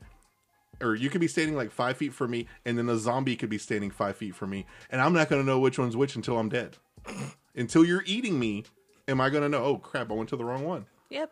or 0.81 0.95
you 0.95 1.09
could 1.09 1.21
be 1.21 1.27
standing 1.27 1.55
like 1.55 1.71
five 1.71 1.97
feet 1.97 2.13
from 2.13 2.31
me 2.31 2.47
and 2.65 2.77
then 2.77 2.89
a 2.89 2.97
zombie 2.97 3.35
could 3.35 3.49
be 3.49 3.57
standing 3.57 3.91
five 3.91 4.15
feet 4.15 4.35
from 4.35 4.49
me 4.49 4.65
and 4.89 5.01
i'm 5.01 5.13
not 5.13 5.29
to 5.29 5.43
know 5.43 5.59
which 5.59 5.77
one's 5.77 5.95
which 5.95 6.15
until 6.15 6.37
i'm 6.37 6.49
dead. 6.49 6.77
Until 7.55 7.83
you're 7.83 8.03
eating 8.05 8.39
me 8.39 8.63
am 9.07 9.19
i 9.19 9.29
to 9.29 9.49
know 9.49 9.63
oh 9.63 9.77
crap 9.77 10.11
i 10.11 10.13
went 10.13 10.29
to 10.29 10.37
the 10.37 10.45
wrong 10.45 10.63
one? 10.63 10.85
Yep. 11.09 11.31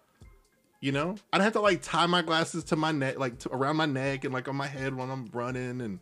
You 0.82 0.92
know? 0.92 1.16
I'd 1.32 1.42
have 1.42 1.54
to 1.54 1.62
like 1.62 1.82
tie 1.82 2.06
my 2.06 2.22
glasses 2.22 2.64
to 2.66 2.76
my 2.76 2.92
neck 2.92 3.18
like 3.18 3.40
to, 3.40 3.50
around 3.54 3.78
my 3.78 3.86
neck 3.86 4.26
and 4.26 4.34
like 4.34 4.48
on 4.48 4.56
my 4.56 4.68
head 4.68 4.96
when 4.96 5.10
i'm 5.10 5.30
running 5.32 5.80
and 5.82 6.00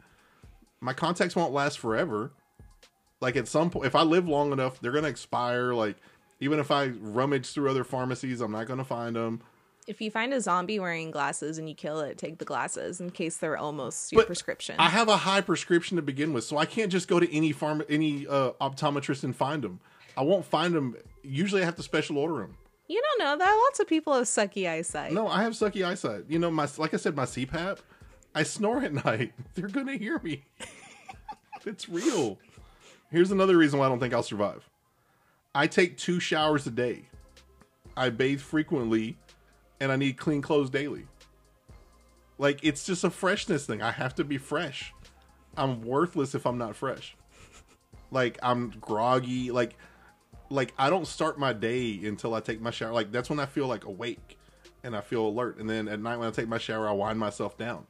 my 0.82 0.94
contacts 0.94 1.36
won't 1.36 1.54
last 1.54 1.80
forever 1.80 2.32
like 3.22 3.36
at 3.36 3.48
some 3.48 3.70
point 3.70 3.86
if 3.86 3.96
i 3.96 4.02
live 4.02 4.28
long 4.28 4.52
enough 4.52 4.80
they're 4.80 4.92
going 4.92 5.04
to 5.04 5.10
expire 5.10 5.74
like 5.74 5.98
even 6.40 6.60
if 6.60 6.72
i 6.72 6.88
rummage 6.88 7.52
through 7.52 7.70
other 7.70 7.84
pharmacies 7.84 8.42
i'm 8.42 8.52
not 8.52 8.68
going 8.68 8.80
to 8.80 8.86
find 8.86 9.16
them 9.16 9.42
if 9.88 10.02
you 10.02 10.10
find 10.10 10.34
a 10.34 10.42
zombie 10.42 10.80
wearing 10.80 11.12
glasses 11.12 11.58
and 11.58 11.70
you 11.70 11.76
kill 11.76 12.00
it, 12.00 12.18
take 12.18 12.40
the 12.40 12.46
glasses 12.46 13.00
in 13.00 13.12
case 13.12 13.38
they're 13.38 13.58
almost 13.58 14.12
your 14.12 14.22
but 14.22 14.28
prescription. 14.28 14.76
I 14.80 14.90
have 14.90 15.10
a 15.10 15.18
high 15.18 15.42
prescription 15.42 15.96
to 15.98 16.02
begin 16.02 16.34
with, 16.34 16.44
so 16.44 16.58
I 16.58 16.66
can't 16.66 16.92
just 16.92 17.08
go 17.08 17.20
to 17.20 17.36
any 17.36 17.52
farm, 17.52 17.84
any 17.88 18.26
uh, 18.26 18.52
optometrist 18.60 19.24
and 19.24 19.36
find 19.36 19.64
them. 19.64 19.80
I 20.18 20.24
won't 20.24 20.46
find 20.46 20.74
them. 20.74 20.96
Usually, 21.24 21.62
I 21.62 21.66
have 21.66 21.76
to 21.76 21.84
special 21.84 22.18
order 22.18 22.40
them. 22.40 22.58
You 22.88 23.02
don't 23.02 23.26
know 23.26 23.38
that 23.38 23.52
lots 23.52 23.80
of 23.80 23.88
people 23.88 24.14
have 24.14 24.26
sucky 24.26 24.70
eyesight. 24.70 25.12
No, 25.12 25.28
I 25.28 25.44
have 25.44 25.54
sucky 25.54 25.86
eyesight. 25.86 26.26
You 26.30 26.40
know, 26.40 26.52
my 26.52 26.68
like 26.78 26.94
I 26.94 26.98
said, 26.98 27.16
my 27.16 27.26
CPAP. 27.26 27.80
I 28.34 28.44
snore 28.44 28.84
at 28.84 28.94
night. 29.06 29.34
They're 29.56 29.68
gonna 29.68 29.98
hear 29.98 30.20
me. 30.20 30.46
it's 31.66 31.90
real. 31.90 32.38
Here's 33.16 33.32
another 33.32 33.56
reason 33.56 33.80
why 33.80 33.86
I 33.86 33.88
don't 33.88 34.02
think 34.02 34.14
I'll 34.14 34.24
survive. 34.24 34.70
I 35.56 35.68
take 35.68 35.98
two 35.98 36.20
showers 36.20 36.68
a 36.68 36.70
day. 36.70 37.08
I 37.96 38.10
bathe 38.10 38.42
frequently 38.42 39.18
and 39.80 39.90
I 39.90 39.96
need 39.96 40.18
clean 40.18 40.42
clothes 40.42 40.70
daily. 40.70 41.08
Like 42.38 42.60
it's 42.62 42.86
just 42.86 43.06
a 43.06 43.10
freshness 43.10 43.66
thing. 43.66 43.82
I 43.82 43.92
have 43.92 44.16
to 44.16 44.26
be 44.26 44.38
fresh. 44.38 44.94
I'm 45.56 45.82
worthless 45.82 46.36
if 46.36 46.46
I'm 46.46 46.58
not 46.58 46.76
fresh. 46.76 47.16
Like 48.12 48.38
I'm 48.44 48.72
groggy. 48.82 49.50
Like 49.50 49.78
like 50.50 50.74
I 50.78 50.90
don't 50.90 51.08
start 51.08 51.40
my 51.40 51.54
day 51.54 51.98
until 52.04 52.34
I 52.34 52.42
take 52.42 52.60
my 52.60 52.72
shower. 52.72 52.92
Like 52.92 53.14
that's 53.14 53.30
when 53.30 53.40
I 53.40 53.46
feel 53.46 53.68
like 53.68 53.86
awake 53.86 54.38
and 54.84 54.94
I 54.94 55.00
feel 55.00 55.26
alert. 55.26 55.58
And 55.58 55.70
then 55.70 55.88
at 55.88 56.02
night 56.02 56.18
when 56.18 56.28
I 56.28 56.32
take 56.32 56.50
my 56.50 56.58
shower, 56.58 56.90
I 56.90 56.92
wind 56.92 57.18
myself 57.18 57.58
down. 57.58 57.86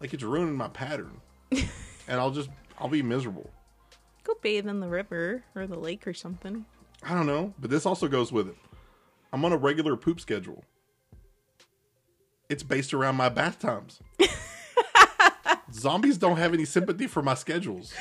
Like 0.00 0.12
it's 0.12 0.24
ruining 0.24 0.56
my 0.56 0.66
pattern. 0.66 1.20
and 1.52 1.68
I'll 2.08 2.32
just 2.32 2.50
I'll 2.76 2.88
be 2.88 3.02
miserable. 3.02 3.52
Go 4.24 4.34
bathe 4.42 4.66
in 4.66 4.80
the 4.80 4.88
river 4.88 5.44
or 5.54 5.66
the 5.66 5.78
lake 5.78 6.06
or 6.06 6.14
something. 6.14 6.64
I 7.02 7.14
don't 7.14 7.26
know, 7.26 7.54
but 7.58 7.70
this 7.70 7.86
also 7.86 8.08
goes 8.08 8.32
with 8.32 8.48
it. 8.48 8.56
I'm 9.32 9.44
on 9.44 9.52
a 9.52 9.56
regular 9.56 9.96
poop 9.96 10.20
schedule 10.20 10.64
it's 12.48 12.62
based 12.62 12.94
around 12.94 13.16
my 13.16 13.28
bath 13.28 13.58
times. 13.58 14.00
Zombies 15.72 16.18
don't 16.18 16.36
have 16.36 16.54
any 16.54 16.64
sympathy 16.64 17.06
for 17.06 17.22
my 17.22 17.34
schedules. 17.34 17.92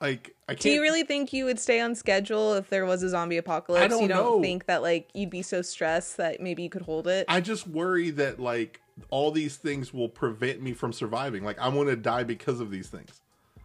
Like, 0.00 0.34
I 0.48 0.52
can't. 0.52 0.62
Do 0.62 0.70
you 0.70 0.80
really 0.80 1.04
think 1.04 1.32
you 1.32 1.44
would 1.44 1.60
stay 1.60 1.80
on 1.80 1.94
schedule 1.94 2.54
if 2.54 2.70
there 2.70 2.86
was 2.86 3.02
a 3.02 3.10
zombie 3.10 3.36
apocalypse? 3.36 3.84
I 3.84 3.88
don't 3.88 4.02
you 4.02 4.08
don't 4.08 4.24
know. 4.24 4.42
think 4.42 4.66
that 4.66 4.82
like 4.82 5.10
you'd 5.14 5.30
be 5.30 5.42
so 5.42 5.62
stressed 5.62 6.16
that 6.16 6.40
maybe 6.40 6.62
you 6.62 6.70
could 6.70 6.82
hold 6.82 7.06
it? 7.06 7.26
I 7.28 7.40
just 7.40 7.66
worry 7.66 8.10
that 8.10 8.40
like 8.40 8.80
all 9.10 9.30
these 9.30 9.56
things 9.56 9.92
will 9.92 10.08
prevent 10.08 10.62
me 10.62 10.72
from 10.72 10.92
surviving. 10.92 11.44
Like 11.44 11.58
I 11.58 11.68
want 11.68 11.90
to 11.90 11.96
die 11.96 12.24
because 12.24 12.60
of 12.60 12.70
these 12.70 12.88
things. 12.88 13.20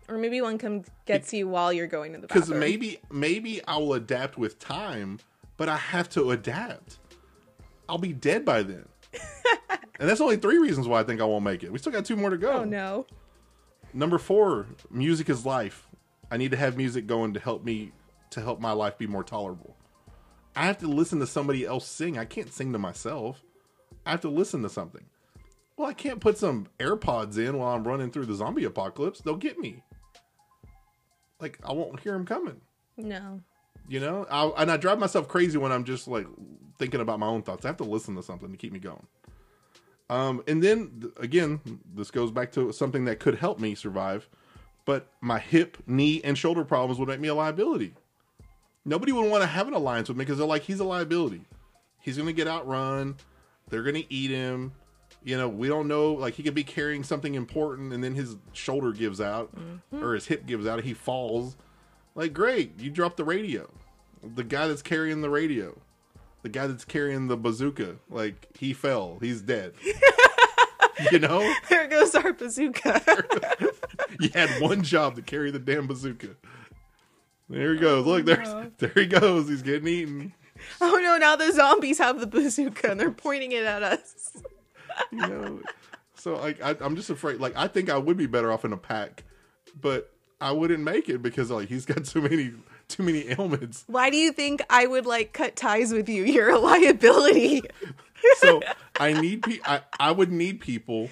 Or 0.08 0.18
maybe 0.18 0.42
one 0.42 0.58
comes 0.58 0.88
gets 1.06 1.34
you 1.34 1.48
while 1.48 1.74
you're 1.74 1.88
going 1.88 2.14
to 2.14 2.20
the 2.20 2.28
bathroom. 2.28 2.46
Because 2.46 2.60
maybe 2.60 3.00
maybe 3.12 3.66
I 3.66 3.78
will 3.78 3.94
adapt 3.96 4.38
with 4.38 4.60
time, 4.60 5.20
but 5.58 5.70
I 5.70 5.78
have 5.78 6.10
to 6.10 6.32
adapt. 6.32 7.00
I'll 7.90 7.98
be 7.98 8.14
dead 8.14 8.46
by 8.46 8.64
then. 8.64 8.86
and 10.00 10.10
that's 10.10 10.22
only 10.22 10.38
three 10.38 10.58
reasons 10.58 10.88
why 10.88 11.00
I 11.00 11.04
think 11.04 11.22
I 11.22 11.26
won't 11.26 11.44
make 11.44 11.64
it. 11.64 11.72
We 11.72 11.80
still 11.80 11.92
got 11.92 12.06
two 12.06 12.16
more 12.16 12.30
to 12.30 12.38
go. 12.38 12.52
Oh 12.52 12.64
no. 12.64 13.06
Number 13.94 14.18
four, 14.18 14.68
music 14.92 15.30
is 15.30 15.46
life. 15.46 15.88
I 16.30 16.38
need 16.38 16.52
to 16.52 16.58
have 16.58 16.76
music 16.76 17.08
going 17.08 17.34
to 17.34 17.40
help 17.40 17.64
me 17.64 17.92
to 18.32 18.42
help 18.42 18.60
my 18.60 18.74
life 18.74 18.98
be 18.98 19.08
more 19.08 19.24
tolerable. 19.24 19.76
I 20.56 20.66
have 20.66 20.78
to 20.80 20.88
listen 20.88 21.20
to 21.20 21.28
somebody 21.28 21.66
else 21.66 21.88
sing. 21.88 22.18
I 22.18 22.26
can't 22.26 22.52
sing 22.52 22.74
to 22.74 22.80
myself. 22.80 23.44
I 24.06 24.12
have 24.12 24.22
to 24.22 24.30
listen 24.30 24.62
to 24.64 24.70
something. 24.70 25.06
Well, 25.78 25.90
I 25.90 25.94
can't 25.94 26.22
put 26.22 26.38
some 26.38 26.68
AirPods 26.80 27.38
in 27.38 27.58
while 27.58 27.76
I'm 27.76 27.86
running 27.86 28.12
through 28.12 28.28
the 28.28 28.36
zombie 28.36 28.64
apocalypse. 28.64 29.20
They'll 29.20 29.36
get 29.36 29.60
me. 29.60 29.84
Like 31.40 31.60
I 31.64 31.74
won't 31.74 32.00
hear 32.00 32.14
them 32.14 32.26
coming. 32.26 32.62
No. 32.98 33.42
You 33.88 34.00
know, 34.00 34.26
I, 34.32 34.62
and 34.62 34.72
I 34.72 34.78
drive 34.78 34.98
myself 35.00 35.28
crazy 35.28 35.58
when 35.58 35.72
I'm 35.72 35.84
just 35.84 36.08
like 36.08 36.28
thinking 36.78 37.02
about 37.02 37.20
my 37.20 37.28
own 37.28 37.44
thoughts. 37.44 37.66
I 37.66 37.70
have 37.70 37.78
to 37.78 37.84
listen 37.84 38.16
to 38.16 38.24
something 38.24 38.52
to 38.52 38.58
keep 38.58 38.72
me 38.72 38.80
going. 38.80 39.06
Um, 40.10 40.44
and 40.48 40.64
then 40.64 41.12
again, 41.18 41.60
this 41.94 42.12
goes 42.12 42.32
back 42.32 42.52
to 42.54 42.72
something 42.72 43.06
that 43.06 43.20
could 43.20 43.36
help 43.36 43.60
me 43.60 43.76
survive, 43.76 44.30
but 44.86 45.12
my 45.22 45.40
hip, 45.40 45.78
knee, 45.88 46.22
and 46.24 46.38
shoulder 46.38 46.64
problems 46.64 47.00
would 47.00 47.10
make 47.10 47.20
me 47.20 47.28
a 47.28 47.36
liability. 47.36 47.94
Nobody 48.86 49.12
would 49.12 49.30
want 49.30 49.42
to 49.42 49.48
have 49.48 49.68
an 49.68 49.74
alliance 49.74 50.10
with 50.10 50.18
me 50.18 50.26
because 50.26 50.38
they're 50.38 50.48
like, 50.48 50.62
he's 50.62 50.80
a 50.80 50.84
liability. 50.84 51.42
He's 52.02 52.18
going 52.18 52.28
to 52.28 52.34
get 52.34 52.48
outrun. 52.48 53.16
They're 53.70 53.82
going 53.82 53.96
to 53.96 54.14
eat 54.14 54.30
him. 54.30 54.74
You 55.26 55.38
know, 55.38 55.50
we 55.50 55.68
don't 55.68 55.88
know. 55.88 56.14
Like, 56.14 56.36
he 56.36 56.44
could 56.44 56.54
be 56.54 56.64
carrying 56.64 57.04
something 57.04 57.36
important 57.36 57.92
and 57.92 58.04
then 58.04 58.14
his 58.14 58.38
shoulder 58.54 58.92
gives 58.92 59.20
out 59.20 59.54
mm-hmm. 59.56 60.04
or 60.04 60.14
his 60.14 60.28
hip 60.28 60.46
gives 60.46 60.68
out. 60.68 60.82
He 60.84 60.94
falls. 60.94 61.58
Like, 62.14 62.32
great, 62.32 62.80
you 62.80 62.92
dropped 62.92 63.18
the 63.18 63.26
radio. 63.26 63.70
The 64.24 64.44
guy 64.44 64.68
that's 64.68 64.82
carrying 64.82 65.22
the 65.22 65.30
radio, 65.30 65.78
the 66.44 66.50
guy 66.50 66.68
that's 66.68 66.86
carrying 66.86 67.28
the 67.28 67.36
bazooka, 67.36 67.98
like, 68.10 68.48
he 68.58 68.72
fell. 68.72 69.18
He's 69.20 69.42
dead. 69.42 69.74
You 71.12 71.20
know, 71.20 71.54
there 71.70 71.88
goes 71.88 72.16
our 72.16 72.34
bazooka. 72.34 73.02
you 74.20 74.30
had 74.34 74.62
one 74.62 74.82
job 74.82 75.16
to 75.16 75.22
carry 75.22 75.52
the 75.52 75.60
damn 75.60 75.88
bazooka. 75.88 76.30
There 77.50 77.74
he 77.74 77.80
goes. 77.80 78.06
Look, 78.06 78.26
there's 78.26 78.48
no. 78.48 78.72
there 78.78 78.92
he 78.96 79.06
goes. 79.06 79.50
He's 79.50 79.62
getting 79.62 79.88
eaten. 79.88 80.34
oh 80.82 81.00
no, 81.04 81.18
now 81.18 81.36
the 81.36 81.52
zombies 81.52 81.98
have 81.98 82.20
the 82.20 82.28
bazooka 82.28 82.92
and 82.92 83.00
they're 83.00 83.12
pointing 83.12 83.52
it 83.52 83.66
at 83.66 83.84
us. 83.84 84.38
You 85.12 85.20
know, 85.20 85.62
so 86.16 86.36
like 86.38 86.62
I, 86.62 86.76
I'm 86.82 86.96
just 86.96 87.10
afraid. 87.10 87.40
Like 87.40 87.56
I 87.56 87.68
think 87.68 87.90
I 87.90 87.98
would 87.98 88.18
be 88.18 88.28
better 88.28 88.52
off 88.52 88.66
in 88.66 88.74
a 88.74 88.78
pack, 88.78 89.24
but 89.80 90.12
I 90.42 90.52
wouldn't 90.52 90.84
make 90.84 91.10
it 91.10 91.22
because 91.22 91.52
like 91.52 91.70
he's 91.70 91.86
got 91.86 92.06
too 92.06 92.22
many 92.22 92.54
too 92.88 93.04
many 93.04 93.30
ailments. 93.30 93.84
Why 93.88 94.10
do 94.10 94.18
you 94.18 94.32
think 94.32 94.62
I 94.70 94.88
would 94.88 95.06
like 95.06 95.34
cut 95.34 95.56
ties 95.56 95.92
with 95.92 96.10
you? 96.10 96.24
You're 96.24 96.50
a 96.50 96.60
liability. 96.60 97.62
So 98.38 98.62
I 99.00 99.14
need 99.14 99.44
pe- 99.44 99.60
I, 99.66 99.82
I 100.00 100.12
would 100.12 100.32
need 100.32 100.60
people. 100.60 101.10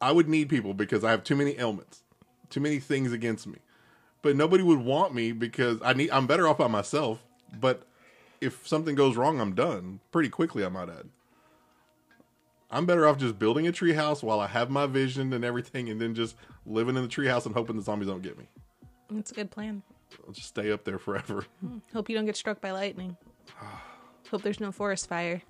I 0.00 0.12
would 0.12 0.28
need 0.28 0.48
people 0.48 0.74
because 0.74 1.04
I 1.04 1.10
have 1.10 1.24
too 1.24 1.36
many 1.36 1.58
ailments, 1.58 2.02
too 2.50 2.60
many 2.60 2.78
things 2.80 3.12
against 3.12 3.46
me. 3.46 3.58
But 4.22 4.36
nobody 4.36 4.62
would 4.62 4.80
want 4.80 5.14
me 5.14 5.32
because 5.32 5.78
I 5.82 5.94
need. 5.94 6.10
I'm 6.10 6.26
better 6.26 6.46
off 6.48 6.58
by 6.58 6.66
myself. 6.66 7.22
But 7.58 7.86
if 8.40 8.66
something 8.66 8.94
goes 8.94 9.16
wrong, 9.16 9.40
I'm 9.40 9.54
done 9.54 10.00
pretty 10.10 10.28
quickly. 10.28 10.64
I 10.64 10.68
might 10.68 10.88
add. 10.88 11.08
I'm 12.70 12.84
better 12.86 13.06
off 13.06 13.18
just 13.18 13.38
building 13.38 13.66
a 13.68 13.72
treehouse 13.72 14.22
while 14.22 14.40
I 14.40 14.46
have 14.48 14.70
my 14.70 14.86
vision 14.86 15.32
and 15.32 15.44
everything, 15.44 15.88
and 15.88 16.00
then 16.00 16.14
just 16.14 16.36
living 16.66 16.96
in 16.96 17.02
the 17.02 17.08
treehouse 17.08 17.46
and 17.46 17.54
hoping 17.54 17.76
the 17.76 17.82
zombies 17.82 18.08
don't 18.08 18.22
get 18.22 18.36
me. 18.38 18.46
That's 19.10 19.30
a 19.30 19.34
good 19.34 19.50
plan. 19.50 19.82
I'll 20.26 20.32
just 20.32 20.48
stay 20.48 20.72
up 20.72 20.84
there 20.84 20.98
forever. 20.98 21.44
Hmm. 21.60 21.78
Hope 21.92 22.08
you 22.08 22.16
don't 22.16 22.26
get 22.26 22.36
struck 22.36 22.60
by 22.60 22.72
lightning. 22.72 23.16
Hope 24.30 24.42
there's 24.42 24.58
no 24.60 24.72
forest 24.72 25.08
fire. 25.08 25.40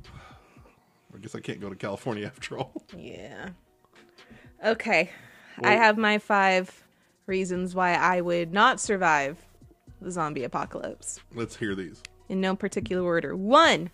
I 1.14 1.18
guess 1.18 1.34
I 1.34 1.40
can't 1.40 1.60
go 1.60 1.70
to 1.70 1.76
California 1.76 2.26
after 2.26 2.58
all. 2.58 2.82
Yeah. 2.98 3.50
Okay. 4.64 5.10
I 5.62 5.72
have 5.72 5.96
my 5.96 6.18
five 6.18 6.84
reasons 7.26 7.74
why 7.74 7.94
I 7.94 8.20
would 8.20 8.52
not 8.52 8.78
survive 8.80 9.38
the 10.02 10.10
zombie 10.10 10.44
apocalypse 10.44 11.20
Let's 11.34 11.56
hear 11.56 11.74
these. 11.74 12.02
in 12.28 12.40
no 12.42 12.54
particular 12.54 13.02
order. 13.02 13.34
One, 13.34 13.90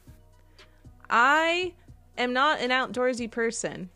I 1.09 1.75
am 2.17 2.33
not 2.33 2.61
an 2.61 2.71
outdoorsy 2.71 3.31
person. 3.31 3.91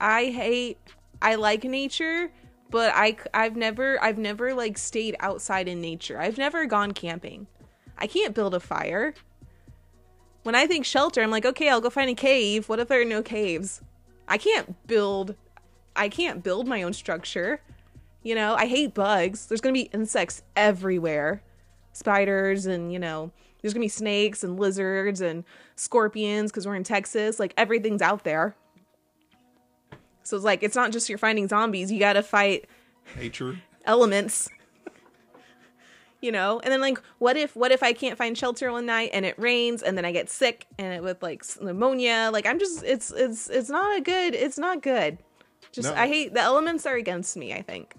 I 0.00 0.26
hate, 0.26 0.78
I 1.20 1.34
like 1.34 1.64
nature, 1.64 2.30
but 2.70 2.92
I, 2.94 3.16
I've 3.34 3.56
never, 3.56 4.02
I've 4.02 4.18
never 4.18 4.54
like 4.54 4.78
stayed 4.78 5.16
outside 5.20 5.68
in 5.68 5.80
nature. 5.80 6.18
I've 6.20 6.38
never 6.38 6.66
gone 6.66 6.92
camping. 6.92 7.46
I 7.98 8.06
can't 8.06 8.34
build 8.34 8.54
a 8.54 8.60
fire. 8.60 9.14
When 10.42 10.54
I 10.54 10.66
think 10.66 10.86
shelter, 10.86 11.22
I'm 11.22 11.30
like, 11.30 11.44
okay, 11.44 11.68
I'll 11.68 11.82
go 11.82 11.90
find 11.90 12.08
a 12.08 12.14
cave. 12.14 12.68
What 12.68 12.80
if 12.80 12.88
there 12.88 13.02
are 13.02 13.04
no 13.04 13.22
caves? 13.22 13.82
I 14.26 14.38
can't 14.38 14.86
build, 14.86 15.34
I 15.94 16.08
can't 16.08 16.42
build 16.42 16.66
my 16.66 16.82
own 16.82 16.94
structure. 16.94 17.60
You 18.22 18.34
know, 18.34 18.54
I 18.54 18.66
hate 18.66 18.94
bugs. 18.94 19.46
There's 19.46 19.60
gonna 19.60 19.74
be 19.74 19.90
insects 19.92 20.42
everywhere 20.56 21.42
spiders 21.92 22.66
and 22.66 22.92
you 22.92 22.98
know 22.98 23.32
there's 23.62 23.72
gonna 23.74 23.84
be 23.84 23.88
snakes 23.88 24.42
and 24.44 24.58
lizards 24.58 25.20
and 25.20 25.44
scorpions 25.76 26.50
because 26.50 26.66
we're 26.66 26.74
in 26.76 26.84
texas. 26.84 27.38
Like 27.40 27.54
everything's 27.56 28.02
out 28.02 28.24
there. 28.24 28.54
So 30.22 30.36
it's 30.36 30.44
like 30.44 30.62
it's 30.62 30.76
not 30.76 30.92
just 30.92 31.08
you're 31.08 31.18
finding 31.18 31.48
zombies. 31.48 31.90
You 31.90 31.98
gotta 31.98 32.22
fight 32.22 32.66
Nature. 33.16 33.58
elements. 33.84 34.48
You 36.22 36.32
know? 36.32 36.60
And 36.62 36.70
then 36.70 36.82
like 36.82 37.00
what 37.18 37.38
if 37.38 37.56
what 37.56 37.72
if 37.72 37.82
i 37.82 37.94
can't 37.94 38.18
find 38.18 38.36
shelter 38.36 38.70
one 38.70 38.84
night 38.84 39.08
and 39.14 39.24
it 39.24 39.38
rains 39.38 39.82
and 39.82 39.96
then 39.96 40.04
i 40.04 40.12
get 40.12 40.28
sick 40.28 40.66
and 40.78 40.92
it 40.92 41.02
with 41.02 41.22
like 41.22 41.42
pneumonia? 41.62 42.28
Like 42.30 42.44
i'm 42.46 42.58
just 42.58 42.84
it's 42.84 43.10
it's 43.10 43.48
it's 43.48 43.70
not 43.70 43.96
a 43.96 44.02
good 44.02 44.34
it's 44.34 44.58
not 44.58 44.82
good. 44.82 45.16
Just 45.72 45.88
No. 45.94 45.98
i 45.98 46.06
hate 46.08 46.34
the 46.34 46.40
elements 46.40 46.84
are 46.84 46.96
against 46.96 47.38
me 47.38 47.54
i 47.54 47.62
think. 47.62 47.94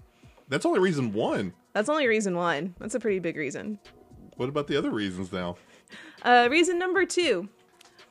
That's 0.48 0.64
only 0.64 0.78
reason 0.78 1.12
one. 1.12 1.52
that's 1.72 1.88
only 1.88 2.06
reason 2.06 2.36
one. 2.36 2.76
That's 2.78 2.94
a 2.94 3.00
pretty 3.00 3.18
big 3.18 3.36
reason 3.36 3.80
What 4.36 4.48
about 4.48 4.66
the 4.66 4.76
other 4.76 4.90
reasons 4.90 5.32
now? 5.32 5.56
Uh, 6.22 6.48
reason 6.50 6.78
number 6.78 7.04
two, 7.04 7.48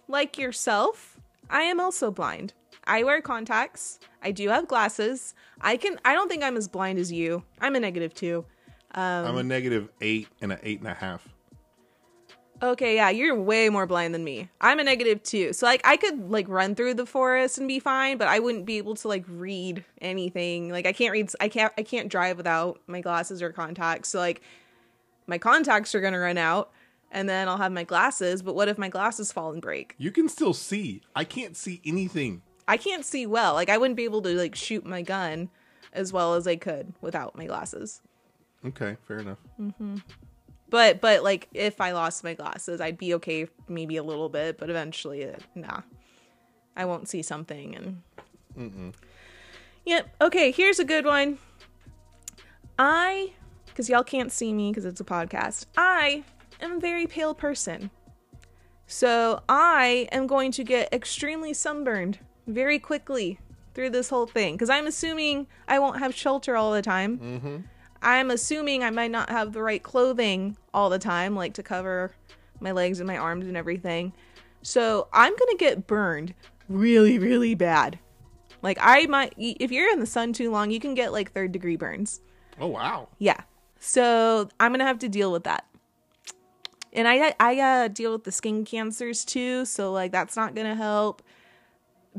like 0.08 0.38
yourself, 0.38 1.20
I 1.50 1.64
am 1.64 1.80
also 1.80 2.12
blind. 2.12 2.54
I 2.86 3.04
wear 3.04 3.22
contacts. 3.22 4.00
I 4.24 4.32
do 4.32 4.50
have 4.50 4.68
glasses. 4.68 5.34
I 5.62 5.78
can. 5.78 6.00
I 6.06 6.14
don't 6.14 6.30
think 6.30 6.44
I'm 6.44 6.58
as 6.58 6.68
blind 6.68 7.00
as 7.00 7.12
you. 7.12 7.44
I'm 7.60 7.76
a 7.76 7.80
negative 7.80 8.14
two. 8.14 8.46
Um, 8.94 9.26
I'm 9.26 9.38
a 9.38 9.44
negative 9.44 9.90
eight 10.02 10.28
and 10.42 10.52
an 10.52 10.60
eight 10.64 10.80
and 10.80 10.88
a 10.88 10.94
half. 10.94 11.28
Okay, 12.64 12.96
yeah, 12.96 13.10
you're 13.10 13.34
way 13.34 13.70
more 13.70 13.88
blind 13.88 14.14
than 14.14 14.24
me. 14.24 14.48
I'm 14.60 14.80
a 14.80 14.84
negative 14.84 15.24
two. 15.24 15.52
So 15.54 15.66
like 15.66 15.82
I 15.84 15.98
could 15.98 16.30
like 16.30 16.48
run 16.48 16.76
through 16.76 16.94
the 16.94 17.08
forest 17.08 17.58
and 17.58 17.68
be 17.68 17.80
fine, 17.80 18.18
but 18.18 18.28
I 18.28 18.38
wouldn't 18.38 18.66
be 18.66 18.78
able 18.78 18.94
to 18.96 19.08
like 19.08 19.26
read 19.28 19.84
anything. 20.00 20.70
Like 20.70 20.86
I 20.86 20.94
can't 20.94 21.12
read 21.12 21.32
I 21.40 21.48
can't 21.50 21.74
I 21.78 21.82
can't 21.82 22.08
drive 22.08 22.38
without 22.38 22.80
my 22.86 23.02
glasses 23.02 23.42
or 23.42 23.52
contacts. 23.52 24.10
So 24.10 24.20
like 24.20 24.42
my 25.32 25.40
contacts 25.40 25.96
are 25.96 26.02
going 26.02 26.14
to 26.14 26.20
run 26.20 26.38
out 26.38 26.72
and 27.12 27.28
then 27.28 27.48
I'll 27.48 27.58
have 27.58 27.72
my 27.72 27.84
glasses, 27.84 28.42
but 28.42 28.54
what 28.54 28.68
if 28.68 28.78
my 28.78 28.90
glasses 28.90 29.32
fall 29.32 29.52
and 29.52 29.62
break? 29.62 29.96
You 29.98 30.12
can 30.12 30.30
still 30.30 30.54
see. 30.54 31.02
I 31.16 31.24
can't 31.24 31.58
see 31.58 31.82
anything. 31.86 32.42
I 32.68 32.78
can't 32.78 33.04
see 33.04 33.26
well. 33.26 33.54
Like 33.54 33.70
I 33.70 33.78
wouldn't 33.78 33.98
be 33.98 34.04
able 34.04 34.22
to 34.22 34.30
like 34.36 34.56
shoot 34.56 34.86
my 34.86 35.02
gun 35.02 35.50
as 35.94 36.14
well 36.14 36.36
as 36.36 36.48
I 36.48 36.58
could 36.58 36.94
without 37.02 37.36
my 37.38 37.46
glasses. 37.46 38.02
Okay, 38.66 38.98
fair 39.08 39.20
enough. 39.20 39.40
But 40.70 41.02
but 41.02 41.24
like 41.24 41.48
if 41.54 41.82
I 41.82 41.92
lost 41.92 42.24
my 42.24 42.34
glasses, 42.34 42.80
I'd 42.80 42.98
be 42.98 43.14
okay 43.16 43.48
maybe 43.68 43.98
a 43.98 44.04
little 44.04 44.30
bit, 44.30 44.58
but 44.58 44.70
eventually, 44.70 45.26
uh, 45.26 45.38
nah, 45.56 45.82
I 46.76 46.86
won't 46.86 47.10
see 47.10 47.22
something 47.22 47.76
and. 47.76 48.02
Yep. 49.86 50.16
Okay. 50.22 50.52
Here's 50.52 50.80
a 50.80 50.86
good 50.86 51.06
one. 51.06 51.40
I, 52.78 53.34
because 53.72 53.90
y'all 53.90 54.04
can't 54.04 54.32
see 54.32 54.54
me 54.54 54.72
because 54.72 54.86
it's 54.86 55.02
a 55.02 55.06
podcast. 55.06 55.66
I 55.78 56.24
am 56.62 56.74
a 56.74 56.80
very 56.80 57.08
pale 57.08 57.34
person, 57.34 57.90
so 58.88 59.42
I 59.50 60.08
am 60.12 60.28
going 60.28 60.52
to 60.54 60.64
get 60.64 60.94
extremely 60.94 61.54
sunburned 61.54 62.20
very 62.48 62.80
quickly 62.80 63.40
through 63.74 63.90
this 63.90 64.10
whole 64.10 64.28
thing 64.28 64.56
because 64.56 64.70
I'm 64.70 64.88
assuming 64.88 65.48
I 65.68 65.80
won't 65.80 66.00
have 66.00 66.14
shelter 66.14 66.56
all 66.56 66.74
the 66.74 66.82
time. 66.82 67.18
Mm-hmm. 67.18 67.58
I'm 68.02 68.32
assuming 68.32 68.84
I 68.84 68.90
might 68.90 69.12
not 69.12 69.30
have 69.30 69.54
the 69.54 69.62
right 69.62 69.82
clothing 69.82 70.58
all 70.74 70.90
the 70.90 71.00
time, 71.00 71.36
like 71.36 71.54
to 71.54 71.64
cover 71.64 72.14
my 72.60 72.72
legs 72.72 73.00
and 73.00 73.08
my 73.08 73.18
arms 73.18 73.48
and 73.48 73.56
everything. 73.56 74.14
So 74.64 75.08
I'm 75.14 75.36
gonna 75.36 75.58
get 75.58 75.88
burned 75.88 76.34
really, 76.68 77.20
really 77.20 77.56
bad. 77.56 78.00
Like 78.62 78.78
I 78.82 79.06
might, 79.08 79.34
if 79.38 79.72
you're 79.72 79.92
in 79.92 80.00
the 80.00 80.06
sun 80.06 80.34
too 80.34 80.52
long, 80.52 80.72
you 80.72 80.80
can 80.80 80.94
get 80.94 81.12
like 81.12 81.32
third 81.32 81.52
degree 81.52 81.76
burns. 81.76 82.22
Oh 82.60 82.68
wow. 82.68 83.08
Yeah. 83.20 83.42
So 83.84 84.48
I'm 84.60 84.72
gonna 84.72 84.86
have 84.86 85.00
to 85.00 85.10
deal 85.10 85.32
with 85.32 85.44
that. 85.46 85.66
And 86.94 87.08
I 87.08 87.34
I 87.40 87.60
uh, 87.60 87.88
deal 87.88 88.12
with 88.12 88.26
the 88.26 88.32
skin 88.32 88.64
cancers 88.64 89.26
too, 89.26 89.66
so 89.66 89.92
like 89.92 90.12
that's 90.12 90.36
not 90.36 90.54
gonna 90.56 90.76
help. 90.76 91.22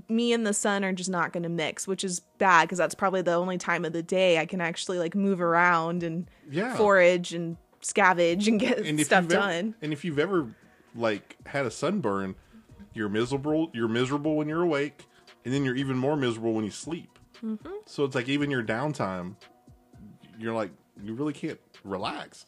Me 0.09 0.33
and 0.33 0.45
the 0.47 0.55
sun 0.55 0.83
are 0.85 0.93
just 0.93 1.09
not 1.11 1.33
gonna 1.33 1.49
mix, 1.49 1.87
which 1.87 2.03
is 2.03 2.21
bad 2.39 2.63
because 2.65 2.79
that's 2.79 2.95
probably 2.97 3.23
the 3.23 3.35
only 3.35 3.59
time 3.59 3.85
of 3.85 3.93
the 3.93 4.03
day 4.03 4.39
I 4.39 4.47
can 4.47 4.61
actually 4.61 4.99
like 4.99 5.15
move 5.15 5.41
around 5.41 6.03
and 6.03 6.29
Yeah. 6.51 6.75
forage 6.77 7.33
and 7.33 7.57
scavenge 7.81 8.49
and 8.49 8.59
get 8.59 8.79
And 8.79 8.99
stuff 9.01 9.25
you've 9.25 9.33
ever- 9.35 9.41
done. 9.43 9.75
and 9.83 9.93
if 9.93 10.05
you've 10.05 10.19
ever 10.19 10.57
like 10.97 11.37
had 11.47 11.65
a 11.65 11.71
sunburn, 11.71 12.35
you're 12.93 13.09
miserable. 13.09 13.71
You're 13.73 13.89
miserable 13.89 14.35
when 14.37 14.49
you're 14.49 14.63
awake, 14.63 15.05
and 15.45 15.55
then 15.55 15.65
you're 15.65 15.77
even 15.77 15.97
more 15.97 16.17
miserable 16.17 16.55
when 16.55 16.65
you 16.65 16.71
sleep. 16.73 17.19
Mm-hmm. 17.45 17.69
So 17.87 18.05
it's 18.05 18.15
like 18.17 18.29
even 18.29 18.51
your 18.51 18.63
downtime, 18.65 19.37
you're 20.39 20.55
like 20.55 20.71
you 21.03 21.15
really 21.15 21.33
can't 21.33 21.61
relax. 21.85 22.47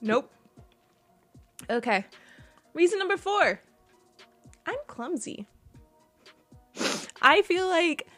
Nope. 0.00 0.32
Okay. 1.70 2.04
Reason 2.74 2.98
number 2.98 3.16
four 3.16 3.60
I'm 4.66 4.78
clumsy. 4.86 5.46
I 7.20 7.42
feel 7.42 7.68
like 7.68 8.08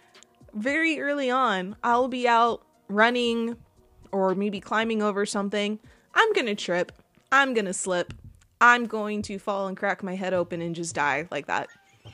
very 0.55 1.01
early 1.01 1.31
on, 1.31 1.77
I'll 1.83 2.09
be 2.09 2.27
out 2.29 2.65
running 2.89 3.57
or 4.13 4.35
maybe 4.35 4.61
climbing 4.61 5.03
over 5.03 5.27
something. 5.27 5.79
I'm 6.15 6.33
going 6.33 6.47
to 6.47 6.55
trip. 6.55 6.93
I'm 7.33 7.55
going 7.55 7.65
to 7.65 7.73
slip. 7.73 8.15
I'm 8.61 8.87
going 8.87 9.23
to 9.23 9.39
fall 9.39 9.67
and 9.67 9.77
crack 9.77 10.03
my 10.03 10.15
head 10.15 10.33
open 10.33 10.63
and 10.63 10.75
just 10.75 10.95
die 10.95 11.29
like 11.31 11.47
that. 11.47 11.69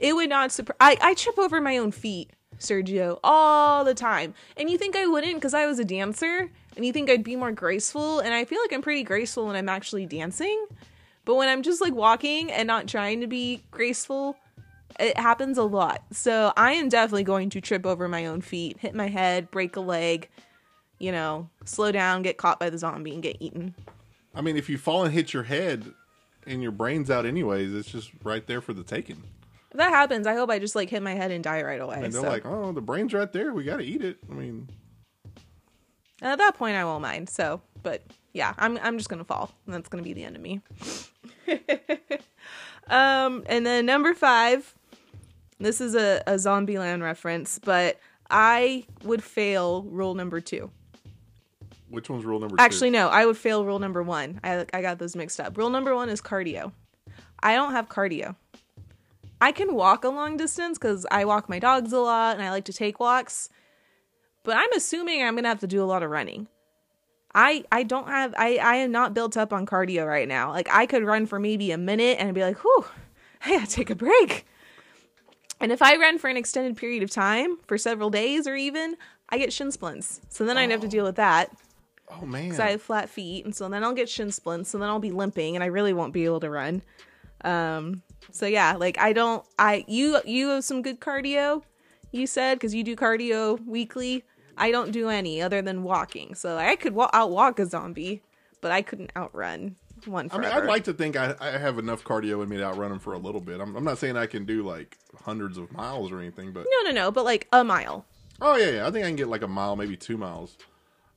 It 0.00 0.14
would 0.16 0.30
not 0.30 0.50
surprise. 0.50 0.78
I, 0.80 0.96
I 1.02 1.14
trip 1.14 1.38
over 1.38 1.60
my 1.60 1.76
own 1.76 1.92
feet, 1.92 2.30
Sergio, 2.60 3.18
all 3.24 3.84
the 3.84 3.94
time. 3.94 4.34
And 4.56 4.70
you 4.70 4.78
think 4.78 4.94
I 4.94 5.06
wouldn't 5.06 5.34
because 5.34 5.54
I 5.54 5.66
was 5.66 5.78
a 5.78 5.84
dancer? 5.84 6.50
And 6.76 6.86
you 6.86 6.92
think 6.92 7.10
I'd 7.10 7.24
be 7.24 7.36
more 7.36 7.52
graceful? 7.52 8.20
And 8.20 8.32
I 8.32 8.44
feel 8.44 8.60
like 8.60 8.72
I'm 8.72 8.82
pretty 8.82 9.02
graceful 9.02 9.46
when 9.46 9.56
I'm 9.56 9.68
actually 9.68 10.06
dancing. 10.06 10.66
But 11.24 11.34
when 11.34 11.48
I'm 11.48 11.62
just 11.62 11.80
like 11.80 11.94
walking 11.94 12.50
and 12.50 12.66
not 12.66 12.86
trying 12.86 13.20
to 13.20 13.26
be 13.26 13.62
graceful, 13.70 14.36
it 14.98 15.18
happens 15.18 15.58
a 15.58 15.64
lot. 15.64 16.02
So 16.12 16.52
I 16.56 16.72
am 16.72 16.88
definitely 16.88 17.24
going 17.24 17.50
to 17.50 17.60
trip 17.60 17.86
over 17.86 18.08
my 18.08 18.26
own 18.26 18.40
feet, 18.40 18.78
hit 18.78 18.94
my 18.94 19.08
head, 19.08 19.50
break 19.50 19.76
a 19.76 19.80
leg, 19.80 20.28
you 20.98 21.12
know, 21.12 21.48
slow 21.64 21.90
down, 21.92 22.22
get 22.22 22.36
caught 22.36 22.60
by 22.60 22.70
the 22.70 22.78
zombie, 22.78 23.14
and 23.14 23.22
get 23.22 23.36
eaten. 23.40 23.74
I 24.34 24.42
mean, 24.42 24.56
if 24.56 24.68
you 24.68 24.78
fall 24.78 25.04
and 25.04 25.12
hit 25.12 25.32
your 25.32 25.44
head 25.44 25.92
and 26.46 26.62
your 26.62 26.72
brain's 26.72 27.10
out 27.10 27.26
anyways, 27.26 27.74
it's 27.74 27.90
just 27.90 28.10
right 28.22 28.46
there 28.46 28.60
for 28.60 28.72
the 28.72 28.84
taking. 28.84 29.22
If 29.70 29.76
that 29.76 29.90
happens, 29.90 30.26
I 30.26 30.34
hope 30.34 30.50
I 30.50 30.58
just 30.58 30.74
like 30.74 30.90
hit 30.90 31.02
my 31.02 31.14
head 31.14 31.30
and 31.30 31.44
die 31.44 31.62
right 31.62 31.80
away. 31.80 31.96
And 31.96 32.12
they're 32.12 32.22
so. 32.22 32.28
like, 32.28 32.44
oh, 32.44 32.72
the 32.72 32.80
brain's 32.80 33.14
right 33.14 33.32
there. 33.32 33.52
We 33.54 33.64
got 33.64 33.76
to 33.76 33.84
eat 33.84 34.02
it. 34.02 34.18
I 34.28 34.34
mean, 34.34 34.68
And 36.20 36.32
at 36.32 36.38
that 36.38 36.56
point, 36.56 36.76
I 36.76 36.84
won't 36.84 37.02
mind. 37.02 37.28
So, 37.28 37.60
but 37.82 38.02
yeah, 38.32 38.54
I'm 38.58 38.78
I'm 38.78 38.98
just 38.98 39.08
gonna 39.08 39.24
fall, 39.24 39.52
and 39.66 39.74
that's 39.74 39.88
gonna 39.88 40.02
be 40.02 40.12
the 40.12 40.24
end 40.24 40.36
of 40.36 40.42
me. 40.42 40.60
um, 42.88 43.44
and 43.46 43.64
then 43.64 43.86
number 43.86 44.14
five, 44.14 44.74
this 45.58 45.80
is 45.80 45.94
a 45.94 46.22
a 46.26 46.34
Zombieland 46.34 47.02
reference, 47.02 47.58
but 47.58 47.98
I 48.30 48.84
would 49.04 49.22
fail 49.22 49.82
rule 49.84 50.14
number 50.14 50.40
two. 50.40 50.70
which 51.88 52.08
one's 52.10 52.24
rule 52.24 52.40
number 52.40 52.56
Actually, 52.58 52.90
two? 52.90 52.98
no, 52.98 53.08
I 53.08 53.26
would 53.26 53.36
fail 53.36 53.64
rule 53.64 53.78
number 53.78 54.02
one. 54.02 54.40
I 54.44 54.66
I 54.72 54.82
got 54.82 54.98
those 54.98 55.14
mixed 55.16 55.40
up. 55.40 55.56
Rule 55.56 55.70
number 55.70 55.94
one 55.94 56.08
is 56.08 56.20
cardio. 56.20 56.72
I 57.42 57.54
don't 57.54 57.72
have 57.72 57.88
cardio. 57.88 58.36
I 59.40 59.52
can 59.52 59.74
walk 59.74 60.04
a 60.04 60.08
long 60.08 60.36
distance 60.36 60.78
because 60.78 61.06
I 61.10 61.24
walk 61.24 61.48
my 61.48 61.58
dogs 61.58 61.92
a 61.92 61.98
lot 62.00 62.36
and 62.36 62.44
I 62.44 62.50
like 62.50 62.64
to 62.66 62.72
take 62.72 63.00
walks. 63.00 63.48
But 64.42 64.56
I'm 64.56 64.72
assuming 64.74 65.22
I'm 65.22 65.34
gonna 65.34 65.48
have 65.48 65.60
to 65.60 65.66
do 65.66 65.82
a 65.82 65.84
lot 65.86 66.02
of 66.02 66.10
running. 66.10 66.48
I 67.34 67.64
I 67.70 67.82
don't 67.84 68.08
have 68.08 68.34
I 68.36 68.56
I 68.56 68.76
am 68.76 68.90
not 68.92 69.14
built 69.14 69.36
up 69.36 69.52
on 69.52 69.66
cardio 69.66 70.06
right 70.06 70.28
now. 70.28 70.50
Like 70.50 70.68
I 70.70 70.86
could 70.86 71.04
run 71.04 71.26
for 71.26 71.38
maybe 71.38 71.70
a 71.72 71.78
minute 71.78 72.18
and 72.18 72.34
be 72.34 72.42
like, 72.42 72.58
whew, 72.64 72.84
I 73.44 73.56
gotta 73.58 73.70
take 73.70 73.90
a 73.90 73.94
break. 73.94 74.46
And 75.60 75.70
if 75.72 75.82
I 75.82 75.96
run 75.96 76.18
for 76.18 76.28
an 76.28 76.36
extended 76.38 76.76
period 76.76 77.02
of 77.02 77.10
time, 77.10 77.58
for 77.66 77.76
several 77.76 78.08
days 78.08 78.46
or 78.46 78.56
even, 78.56 78.96
I 79.28 79.36
get 79.38 79.52
shin 79.52 79.70
splints. 79.70 80.20
So 80.30 80.44
then 80.46 80.56
I'd 80.56 80.70
have 80.70 80.80
to 80.80 80.88
deal 80.88 81.04
with 81.04 81.16
that 81.16 81.50
Oh, 82.10 82.24
man. 82.24 82.44
because 82.44 82.60
I 82.60 82.70
have 82.70 82.80
flat 82.82 83.10
feet, 83.10 83.44
and 83.44 83.54
so 83.54 83.68
then 83.68 83.84
I'll 83.84 83.92
get 83.92 84.08
shin 84.08 84.32
splints, 84.32 84.72
and 84.72 84.82
then 84.82 84.88
I'll 84.88 84.98
be 85.00 85.10
limping, 85.10 85.54
and 85.56 85.62
I 85.62 85.66
really 85.66 85.92
won't 85.92 86.14
be 86.14 86.24
able 86.24 86.40
to 86.40 86.48
run. 86.48 86.80
Um, 87.44 88.02
so 88.30 88.46
yeah, 88.46 88.76
like 88.76 88.98
I 88.98 89.12
don't, 89.12 89.44
I 89.58 89.84
you 89.88 90.20
you 90.24 90.48
have 90.50 90.64
some 90.64 90.82
good 90.82 91.00
cardio, 91.00 91.62
you 92.12 92.26
said, 92.26 92.54
because 92.56 92.74
you 92.74 92.84
do 92.84 92.96
cardio 92.96 93.64
weekly. 93.66 94.24
I 94.56 94.70
don't 94.70 94.90
do 94.92 95.08
any 95.08 95.40
other 95.40 95.62
than 95.62 95.82
walking, 95.82 96.34
so 96.34 96.58
I 96.58 96.76
could 96.76 96.92
wa- 96.94 97.10
outwalk 97.12 97.58
a 97.58 97.66
zombie, 97.66 98.22
but 98.60 98.70
I 98.70 98.82
couldn't 98.82 99.10
outrun 99.16 99.76
one 100.06 100.30
i 100.32 100.38
mean 100.38 100.46
i'd 100.50 100.64
like 100.64 100.84
to 100.84 100.94
think 100.94 101.14
I, 101.14 101.34
I 101.38 101.50
have 101.58 101.78
enough 101.78 102.02
cardio 102.04 102.42
in 102.42 102.48
me 102.48 102.56
to 102.56 102.64
outrun 102.64 102.88
them 102.88 102.98
for 102.98 103.12
a 103.12 103.18
little 103.18 103.40
bit. 103.40 103.60
I'm, 103.60 103.76
I'm 103.76 103.84
not 103.84 103.98
saying 103.98 104.16
I 104.16 104.24
can 104.24 104.46
do 104.46 104.62
like 104.66 104.96
hundreds 105.24 105.58
of 105.58 105.70
miles 105.72 106.10
or 106.10 106.20
anything, 106.20 106.52
but 106.52 106.64
no, 106.70 106.90
no, 106.90 106.94
no, 106.94 107.10
but 107.10 107.24
like 107.26 107.48
a 107.52 107.62
mile. 107.64 108.06
oh 108.40 108.56
yeah, 108.56 108.70
yeah, 108.70 108.86
I 108.86 108.90
think 108.90 109.04
I 109.04 109.08
can 109.08 109.16
get 109.16 109.28
like 109.28 109.42
a 109.42 109.48
mile, 109.48 109.76
maybe 109.76 109.96
two 109.98 110.16
miles. 110.16 110.56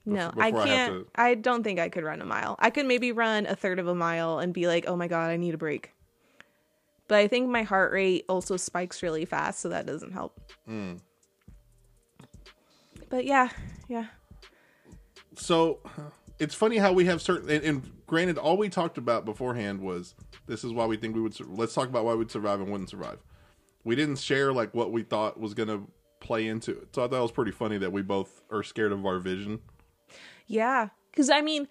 No, 0.05 0.31
before 0.31 0.43
I 0.43 0.47
I 0.47 0.51
have 0.51 0.65
can't. 0.65 0.93
to- 0.93 1.07
I 1.15 1.35
don't 1.35 1.63
think 1.63 1.79
I 1.79 1.87
could 1.87 2.03
run 2.03 2.21
a 2.21 2.25
mile. 2.25 2.57
I 2.59 2.69
could 2.71 2.85
maybe 2.85 3.13
run 3.13 3.45
a 3.45 3.55
third 3.55 3.79
of 3.79 3.87
a 3.87 3.95
mile 3.95 4.39
and 4.39 4.53
be 4.53 4.67
like, 4.67 4.83
"Oh 4.85 4.97
my 4.97 5.07
god, 5.07 5.29
I 5.29 5.37
need 5.37 5.53
a 5.53 5.57
break." 5.57 5.91
But 7.13 7.19
I 7.19 7.27
think 7.27 7.47
my 7.47 7.61
heart 7.61 7.91
rate 7.91 8.25
also 8.27 8.57
spikes 8.57 9.03
really 9.03 9.23
fast, 9.23 9.59
so 9.59 9.69
that 9.69 9.85
doesn't 9.85 10.13
help. 10.13 10.39
Hmm. 10.65 10.95
But 13.07 13.23
yeah, 13.25 13.49
yeah, 13.87 14.07
So 15.35 15.77
it's 16.39 16.55
funny 16.55 16.77
how 16.77 16.91
we 16.91 17.05
have 17.05 17.21
certain, 17.21 17.51
and, 17.51 17.63
and 17.63 17.91
granted, 18.07 18.39
all 18.39 18.57
we 18.57 18.67
talked 18.67 18.97
about 18.97 19.25
beforehand 19.25 19.79
was 19.79 20.15
this 20.47 20.63
is 20.63 20.73
why 20.73 20.87
we 20.87 20.97
think 20.97 21.13
we 21.13 21.21
would. 21.21 21.39
Let's 21.55 21.75
talk 21.75 21.87
about 21.87 22.03
why 22.03 22.15
we'd 22.15 22.31
survive 22.31 22.59
and 22.61 22.71
wouldn't 22.71 22.89
survive. 22.89 23.19
We 23.83 23.95
didn't 23.95 24.15
share 24.17 24.51
like 24.51 24.73
what 24.73 24.91
we 24.91 25.03
thought 25.03 25.39
was 25.39 25.53
going 25.53 25.69
to 25.69 25.87
play 26.19 26.47
into 26.47 26.71
it. 26.71 26.95
So 26.95 27.03
I 27.03 27.07
thought 27.07 27.19
it 27.19 27.21
was 27.21 27.31
pretty 27.31 27.51
funny 27.51 27.77
that 27.77 27.91
we 27.91 28.01
both 28.01 28.41
are 28.49 28.63
scared 28.63 28.91
of 28.91 29.05
our 29.05 29.19
vision. 29.19 29.59
yeah. 30.47 30.87
Because 31.11 31.29
I 31.29 31.41
mean, 31.41 31.67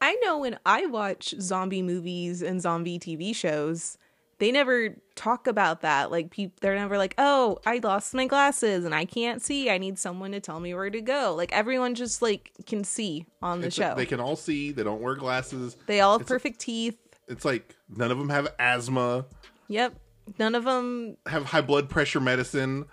I 0.00 0.14
know 0.24 0.38
when 0.38 0.60
I 0.64 0.86
watch 0.86 1.34
zombie 1.40 1.82
movies 1.82 2.40
and 2.40 2.62
zombie 2.62 3.00
TV 3.00 3.34
shows, 3.34 3.98
they 4.40 4.50
never 4.50 4.96
talk 5.14 5.46
about 5.46 5.82
that. 5.82 6.10
Like, 6.10 6.30
people, 6.30 6.56
they're 6.60 6.74
never 6.74 6.98
like, 6.98 7.14
"Oh, 7.18 7.58
I 7.64 7.78
lost 7.82 8.12
my 8.14 8.26
glasses 8.26 8.84
and 8.84 8.94
I 8.94 9.04
can't 9.04 9.40
see. 9.40 9.70
I 9.70 9.78
need 9.78 9.98
someone 9.98 10.32
to 10.32 10.40
tell 10.40 10.58
me 10.58 10.74
where 10.74 10.90
to 10.90 11.00
go." 11.00 11.34
Like, 11.36 11.52
everyone 11.52 11.94
just 11.94 12.20
like 12.20 12.50
can 12.66 12.82
see 12.82 13.26
on 13.40 13.60
the 13.60 13.68
It's 13.68 13.76
show. 13.76 13.94
they 13.94 14.06
can 14.06 14.18
all 14.18 14.34
see. 14.36 14.72
They 14.72 14.82
don't 14.82 15.00
wear 15.00 15.14
glasses. 15.14 15.76
They 15.86 16.00
all 16.00 16.14
have 16.14 16.22
It's- 16.22 16.28
perfect 16.34 16.58
teeth. 16.60 16.96
It's 17.28 17.44
like 17.44 17.76
none 17.88 18.10
of 18.10 18.18
them 18.18 18.28
have 18.30 18.48
asthma, 18.58 19.26
Yep. 19.68 19.94
None 20.38 20.54
of 20.56 20.64
them. 20.64 21.16
have 21.26 21.44
high 21.46 21.60
blood 21.60 21.88
pressure 21.88 22.18
medicine. 22.20 22.86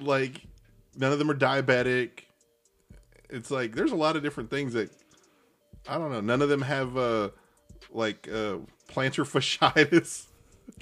Like 0.00 0.42
none 0.94 1.10
of 1.12 1.18
them 1.18 1.30
are 1.30 1.34
diabetic. 1.34 2.24
It's 3.30 3.50
like 3.50 3.74
there's 3.74 3.92
a 3.92 3.96
lot 3.96 4.16
of 4.16 4.22
different 4.22 4.50
things 4.50 4.72
that 4.74 4.90
I 5.88 5.96
don't 5.98 6.10
know. 6.12 6.20
None 6.20 6.42
of 6.42 6.48
them 6.48 6.62
have 6.62 6.96
uh 6.96 7.30
like 7.90 8.28
uh 8.28 8.58
plantar 8.90 9.24
fasciitis 9.24 10.26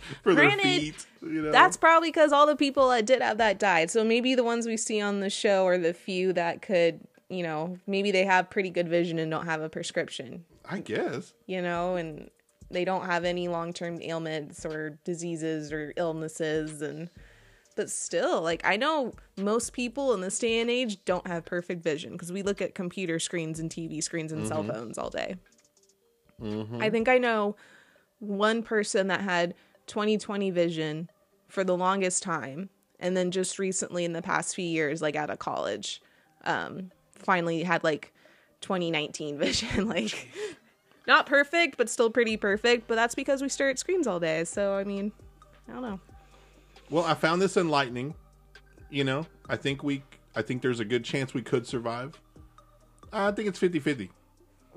for 0.23 0.35
their 0.35 0.47
Granted, 0.47 0.81
feet. 0.81 1.07
You 1.23 1.43
know, 1.43 1.53
That's 1.53 1.77
probably 1.77 2.09
because 2.09 2.33
all 2.33 2.47
the 2.47 2.57
people 2.57 2.89
that 2.91 3.07
did 3.07 3.23
have 3.23 3.39
that 3.39 3.59
died. 3.59 3.91
So 3.91 4.05
maybe 4.05 4.35
the 4.35 4.45
ones 4.45 4.67
we 4.67 4.77
see 4.77 5.01
on 5.01 5.21
the 5.21 5.31
show 5.31 5.67
are 5.67 5.79
the 5.79 5.95
few 5.95 6.33
that 6.35 6.63
could, 6.63 7.01
you 7.29 7.43
know, 7.43 7.79
maybe 7.87 8.11
they 8.11 8.25
have 8.25 8.51
pretty 8.51 8.71
good 8.71 8.89
vision 8.89 9.19
and 9.19 9.31
don't 9.31 9.47
have 9.47 9.61
a 9.61 9.69
prescription, 9.69 10.45
I 10.69 10.81
guess. 10.81 11.33
you 11.47 11.63
know, 11.63 11.97
and 11.97 12.31
they 12.71 12.85
don't 12.85 13.07
have 13.07 13.25
any 13.25 13.49
long 13.49 13.73
term 13.73 14.01
ailments 14.01 14.65
or 14.65 14.99
diseases 15.05 15.73
or 15.73 15.93
illnesses. 15.97 16.83
And, 16.83 17.11
but 17.77 17.91
still, 17.91 18.43
like, 18.43 18.63
I 18.65 18.77
know 18.77 19.13
most 19.37 19.73
people 19.73 20.15
in 20.15 20.21
this 20.21 20.39
day 20.39 20.61
and 20.61 20.71
age 20.71 21.05
don't 21.05 21.27
have 21.27 21.45
perfect 21.45 21.83
vision 21.83 22.13
because 22.13 22.33
we 22.33 22.43
look 22.43 22.63
at 22.63 22.75
computer 22.75 23.19
screens 23.19 23.61
and 23.61 23.71
TV 23.71 24.03
screens 24.03 24.33
and 24.33 24.47
cell 24.47 24.63
mm-hmm. 24.63 24.73
phones 24.73 24.99
all 24.99 25.11
day. 25.11 25.37
Mm-hmm. 26.41 26.83
I 26.83 26.91
think 26.91 27.09
I 27.09 27.19
know 27.19 27.57
one 28.19 28.63
person 28.63 29.09
that 29.09 29.21
had 29.21 29.55
2020 29.87 30.51
vision 30.51 31.11
for 31.49 31.65
the 31.65 31.77
longest 31.77 32.23
time 32.23 32.69
and 32.99 33.17
then 33.17 33.31
just 33.31 33.59
recently 33.59 34.05
in 34.05 34.13
the 34.13 34.23
past 34.23 34.55
few 34.55 34.65
years 34.67 35.01
like 35.03 35.17
out 35.17 35.31
of 35.31 35.39
college 35.39 36.01
um 36.45 36.91
finally 37.15 37.63
had 37.63 37.83
like 37.85 38.13
2019 38.63 39.39
vision 39.47 39.87
like 39.89 40.29
not 41.07 41.27
perfect 41.27 41.77
but 41.77 41.89
still 41.89 42.11
pretty 42.11 42.37
perfect 42.37 42.87
but 42.89 42.95
that's 42.97 43.15
because 43.15 43.43
we 43.43 43.49
stare 43.49 43.69
at 43.71 43.79
screens 43.79 44.07
all 44.07 44.19
day 44.19 44.43
so 44.45 44.75
i 44.75 44.83
mean 44.85 45.13
i 45.69 45.73
don't 45.73 45.83
know 45.83 46.01
Well, 46.91 47.05
I 47.05 47.15
found 47.15 47.43
this 47.43 47.57
enlightening. 47.57 48.15
You 48.91 49.03
know, 49.03 49.27
I 49.49 49.57
think 49.57 49.83
we 49.83 50.03
I 50.37 50.43
think 50.43 50.63
there's 50.63 50.79
a 50.79 50.85
good 50.85 51.05
chance 51.05 51.35
we 51.35 51.43
could 51.43 51.67
survive. 51.67 52.21
I 53.13 53.33
think 53.33 53.49
it's 53.49 53.59
50-50. 53.59 54.11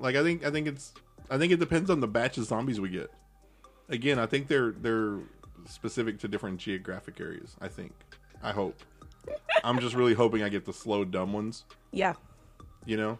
Like 0.00 0.16
I 0.16 0.22
think 0.24 0.44
I 0.44 0.50
think 0.50 0.66
it's 0.66 0.92
I 1.30 1.38
think 1.38 1.52
it 1.52 1.60
depends 1.60 1.88
on 1.90 2.00
the 2.00 2.08
batch 2.08 2.36
of 2.38 2.44
zombies 2.46 2.80
we 2.80 2.88
get. 2.88 3.10
Again, 3.90 4.18
I 4.18 4.24
think 4.26 4.48
they're 4.48 4.70
they're 4.72 5.18
specific 5.66 6.18
to 6.20 6.28
different 6.28 6.58
geographic 6.58 7.20
areas, 7.20 7.56
I 7.60 7.68
think. 7.68 7.92
I 8.42 8.52
hope. 8.52 8.80
I'm 9.62 9.78
just 9.80 9.94
really 9.94 10.14
hoping 10.14 10.42
I 10.42 10.48
get 10.48 10.64
the 10.64 10.72
slow 10.72 11.04
dumb 11.04 11.32
ones, 11.34 11.64
yeah 11.92 12.14
you 12.86 12.96
know? 12.96 13.18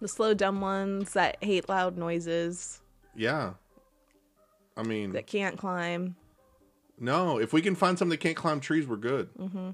the 0.00 0.08
slow 0.08 0.34
dumb 0.34 0.60
ones 0.60 1.14
that 1.14 1.42
hate 1.42 1.68
loud 1.68 1.96
noises 1.96 2.80
Yeah. 3.14 3.54
I 4.76 4.82
mean, 4.82 5.12
that 5.12 5.26
can't 5.26 5.56
climb 5.56 6.16
no, 7.00 7.38
if 7.38 7.52
we 7.52 7.62
can 7.62 7.74
find 7.74 7.98
some 7.98 8.10
that 8.10 8.18
can't 8.18 8.36
climb 8.36 8.60
trees, 8.60 8.86
we're 8.86 8.96
good. 8.96 9.28
Mm-hmm. 9.34 9.70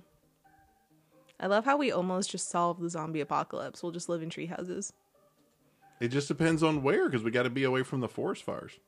i 1.40 1.46
love 1.46 1.64
how 1.64 1.76
we 1.76 1.90
almost 1.90 2.30
just 2.30 2.48
solved 2.48 2.80
the 2.80 2.88
zombie 2.88 3.20
apocalypse 3.20 3.82
we'll 3.82 3.92
just 3.92 4.08
live 4.08 4.22
in 4.22 4.30
tree 4.30 4.46
houses 4.46 4.92
It 6.00 6.08
just 6.08 6.28
depends 6.28 6.62
on 6.62 6.82
where 6.84 7.08
because 7.08 7.24
we 7.24 7.30
got 7.32 7.42
to 7.42 7.50
be 7.50 7.64
away 7.64 7.82
from 7.82 8.00
the 8.00 8.08
forest 8.08 8.44
fires. 8.44 8.78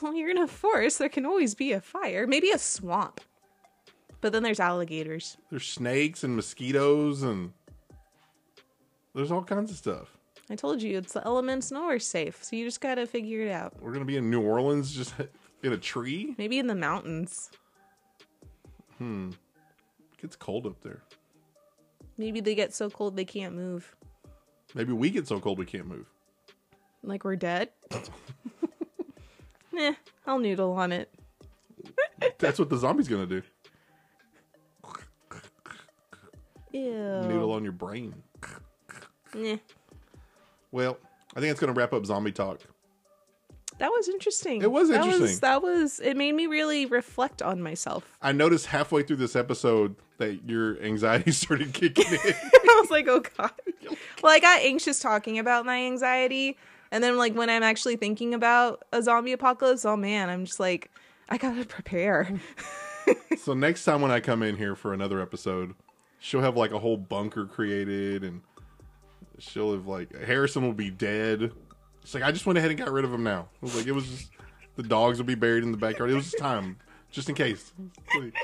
Well, 0.00 0.14
you're 0.14 0.30
in 0.30 0.38
a 0.38 0.46
forest. 0.46 0.98
There 0.98 1.08
can 1.08 1.26
always 1.26 1.54
be 1.54 1.72
a 1.72 1.80
fire. 1.80 2.26
Maybe 2.26 2.50
a 2.50 2.58
swamp. 2.58 3.20
But 4.20 4.32
then 4.32 4.42
there's 4.42 4.60
alligators. 4.60 5.36
There's 5.50 5.66
snakes 5.66 6.22
and 6.22 6.36
mosquitoes 6.36 7.22
and 7.22 7.52
there's 9.14 9.32
all 9.32 9.42
kinds 9.42 9.70
of 9.70 9.76
stuff. 9.76 10.16
I 10.48 10.54
told 10.54 10.80
you 10.82 10.98
it's 10.98 11.12
the 11.14 11.24
elements 11.24 11.70
nowhere 11.70 11.98
safe. 11.98 12.42
So 12.42 12.56
you 12.56 12.64
just 12.64 12.80
gotta 12.80 13.06
figure 13.06 13.42
it 13.42 13.50
out. 13.50 13.74
We're 13.80 13.92
gonna 13.92 14.04
be 14.04 14.16
in 14.16 14.30
New 14.30 14.42
Orleans 14.42 14.94
just 14.94 15.14
in 15.62 15.72
a 15.72 15.78
tree. 15.78 16.34
Maybe 16.38 16.58
in 16.58 16.66
the 16.68 16.74
mountains. 16.74 17.50
Hmm. 18.98 19.30
It 20.12 20.22
gets 20.22 20.36
cold 20.36 20.66
up 20.66 20.80
there. 20.82 21.02
Maybe 22.16 22.40
they 22.40 22.54
get 22.54 22.72
so 22.72 22.90
cold 22.90 23.16
they 23.16 23.24
can't 23.24 23.54
move. 23.54 23.96
Maybe 24.74 24.92
we 24.92 25.10
get 25.10 25.26
so 25.26 25.40
cold 25.40 25.58
we 25.58 25.66
can't 25.66 25.86
move. 25.86 26.06
Like 27.02 27.24
we're 27.24 27.36
dead. 27.36 27.70
Nah, 29.72 29.92
I'll 30.26 30.38
noodle 30.38 30.72
on 30.72 30.92
it. 30.92 31.12
That's 32.38 32.58
what 32.58 32.68
the 32.70 32.76
zombie's 32.76 33.08
gonna 33.08 33.26
do. 33.26 33.42
Ew. 36.72 36.80
Noodle 37.28 37.52
on 37.52 37.62
your 37.64 37.72
brain. 37.72 38.14
Nah. 39.34 39.56
Well, 40.70 40.98
I 41.36 41.40
think 41.40 41.50
it's 41.50 41.60
gonna 41.60 41.72
wrap 41.72 41.92
up 41.92 42.06
zombie 42.06 42.32
talk. 42.32 42.60
That 43.78 43.90
was 43.90 44.08
interesting. 44.08 44.62
It 44.62 44.70
was 44.70 44.90
That 44.90 45.04
interesting. 45.04 45.40
that 45.40 45.62
was. 45.62 45.98
It 46.00 46.16
made 46.16 46.32
me 46.34 46.46
really 46.46 46.86
reflect 46.86 47.42
on 47.42 47.60
myself. 47.62 48.16
I 48.22 48.32
noticed 48.32 48.66
halfway 48.66 49.02
through 49.02 49.16
this 49.16 49.34
episode 49.34 49.96
that 50.18 50.48
your 50.48 50.80
anxiety 50.82 51.32
started 51.32 51.72
kicking 51.74 52.06
in. 52.06 52.18
I 52.44 52.78
was 52.80 52.90
like, 52.90 53.08
oh 53.08 53.20
god. 53.36 53.50
Well, 54.22 54.32
I 54.32 54.38
got 54.38 54.60
anxious 54.60 55.00
talking 55.00 55.40
about 55.40 55.66
my 55.66 55.78
anxiety, 55.84 56.56
and 56.92 57.02
then 57.02 57.16
like 57.16 57.34
when 57.34 57.50
I'm 57.50 57.62
actually 57.62 57.96
thinking 57.96 58.34
about 58.34 58.84
a 58.92 59.02
zombie 59.02 59.32
apocalypse, 59.32 59.84
oh 59.86 59.96
man, 59.96 60.28
I'm 60.28 60.44
just 60.44 60.60
like, 60.60 60.90
I 61.30 61.38
gotta 61.38 61.64
prepare. 61.68 62.38
so 63.38 63.54
next 63.54 63.84
time 63.84 64.02
when 64.02 64.10
I 64.10 64.20
come 64.20 64.42
in 64.42 64.56
here 64.56 64.76
for 64.76 64.92
another 64.92 65.20
episode, 65.20 65.74
she'll 66.20 66.42
have 66.42 66.56
like 66.56 66.70
a 66.70 66.78
whole 66.78 66.98
bunker 66.98 67.46
created, 67.46 68.22
and 68.22 68.42
she'll 69.38 69.72
have 69.72 69.86
like 69.86 70.14
Harrison 70.22 70.62
will 70.62 70.74
be 70.74 70.90
dead. 70.90 71.50
It's 72.02 72.12
like 72.12 72.22
I 72.22 72.30
just 72.30 72.44
went 72.44 72.58
ahead 72.58 72.70
and 72.70 72.78
got 72.78 72.92
rid 72.92 73.06
of 73.06 73.12
him. 73.12 73.24
Now 73.24 73.48
it 73.54 73.62
was 73.62 73.74
like 73.74 73.86
it 73.86 73.92
was 73.92 74.06
just 74.06 74.30
the 74.76 74.82
dogs 74.82 75.18
will 75.18 75.24
be 75.24 75.34
buried 75.34 75.64
in 75.64 75.72
the 75.72 75.78
backyard. 75.78 76.10
It 76.10 76.14
was 76.14 76.26
just 76.26 76.38
time, 76.38 76.76
just 77.10 77.28
in 77.30 77.34
case. 77.34 77.72
Like, 78.18 78.34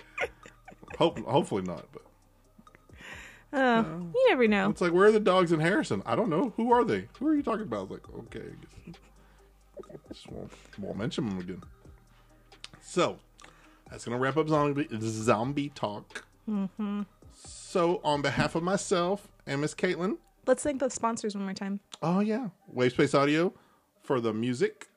hope 0.98 1.18
hopefully 1.26 1.62
not, 1.62 1.84
but 1.92 2.02
Uh, 3.52 3.82
you 4.14 4.26
never 4.28 4.46
know. 4.46 4.68
it's 4.70 4.80
like 4.80 4.92
where 4.92 5.06
are 5.08 5.12
the 5.12 5.20
dogs 5.20 5.52
in 5.52 5.60
Harrison? 5.60 6.02
I 6.04 6.14
don't 6.16 6.28
know. 6.28 6.52
Who 6.56 6.70
are 6.72 6.84
they? 6.84 7.08
Who 7.18 7.28
are 7.28 7.34
you 7.34 7.42
talking 7.42 7.62
about? 7.62 7.90
Like 7.90 8.02
okay, 8.18 8.40
I 8.42 8.90
guess. 8.90 8.96
just 10.12 10.30
won't, 10.30 10.52
won't 10.78 10.98
mention 10.98 11.28
them 11.28 11.38
again. 11.38 11.62
So 12.82 13.18
that's 13.90 14.04
gonna 14.04 14.18
wrap 14.18 14.36
up 14.36 14.48
zombie 14.48 14.88
zombie 15.00 15.70
talk. 15.70 16.24
So 17.34 18.00
on 18.04 18.22
behalf 18.22 18.54
of 18.54 18.62
myself 18.62 19.28
and 19.46 19.60
Miss 19.60 19.74
Katelynn, 19.74 20.16
Let's 20.46 20.62
thank 20.62 20.80
the 20.80 20.88
sponsors 20.88 21.34
one 21.34 21.44
more 21.44 21.54
time. 21.54 21.80
oh 22.02 22.20
yeah, 22.20 22.48
Wavespace 22.74 23.14
Audio 23.18 23.52
for 24.02 24.20
the 24.20 24.32
music, 24.32 24.88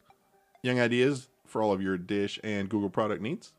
Young 0.63 0.79
Ideas 0.79 1.27
for 1.45 1.61
all 1.61 1.73
of 1.73 1.81
your 1.81 1.97
Dish 1.97 2.39
and 2.43 2.69
Google 2.69 2.89
product 2.89 3.21
needs, 3.21 3.51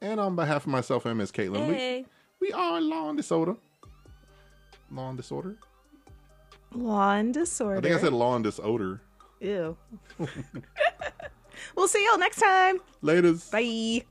and 0.00 0.20
on 0.20 0.36
behalf 0.36 0.62
of 0.66 0.68
myself 0.72 1.06
and 1.06 1.18
Miss 1.18 1.30
Katelynn, 1.32 1.66
Hey. 1.74 2.06
we 2.40 2.48
we 2.48 2.52
are 2.52 2.80
Law 2.80 3.08
and 3.08 3.16
Disorder. 3.16 3.56
Law 4.90 5.08
and 5.08 5.16
Disorder. 5.16 5.56
Law 6.74 7.12
and 7.14 7.32
disorder. 7.32 7.78
I 7.78 7.80
think 7.80 7.94
I 7.94 8.00
said 8.00 8.12
Law 8.12 8.34
and 8.34 8.44
Disorder. 8.44 9.00
Ew. 9.40 9.76
we'll 11.76 11.88
see 11.88 12.04
y'all 12.04 12.18
next 12.18 12.40
time. 12.40 12.78
Laters. 13.02 13.50
Bye. 13.50 14.04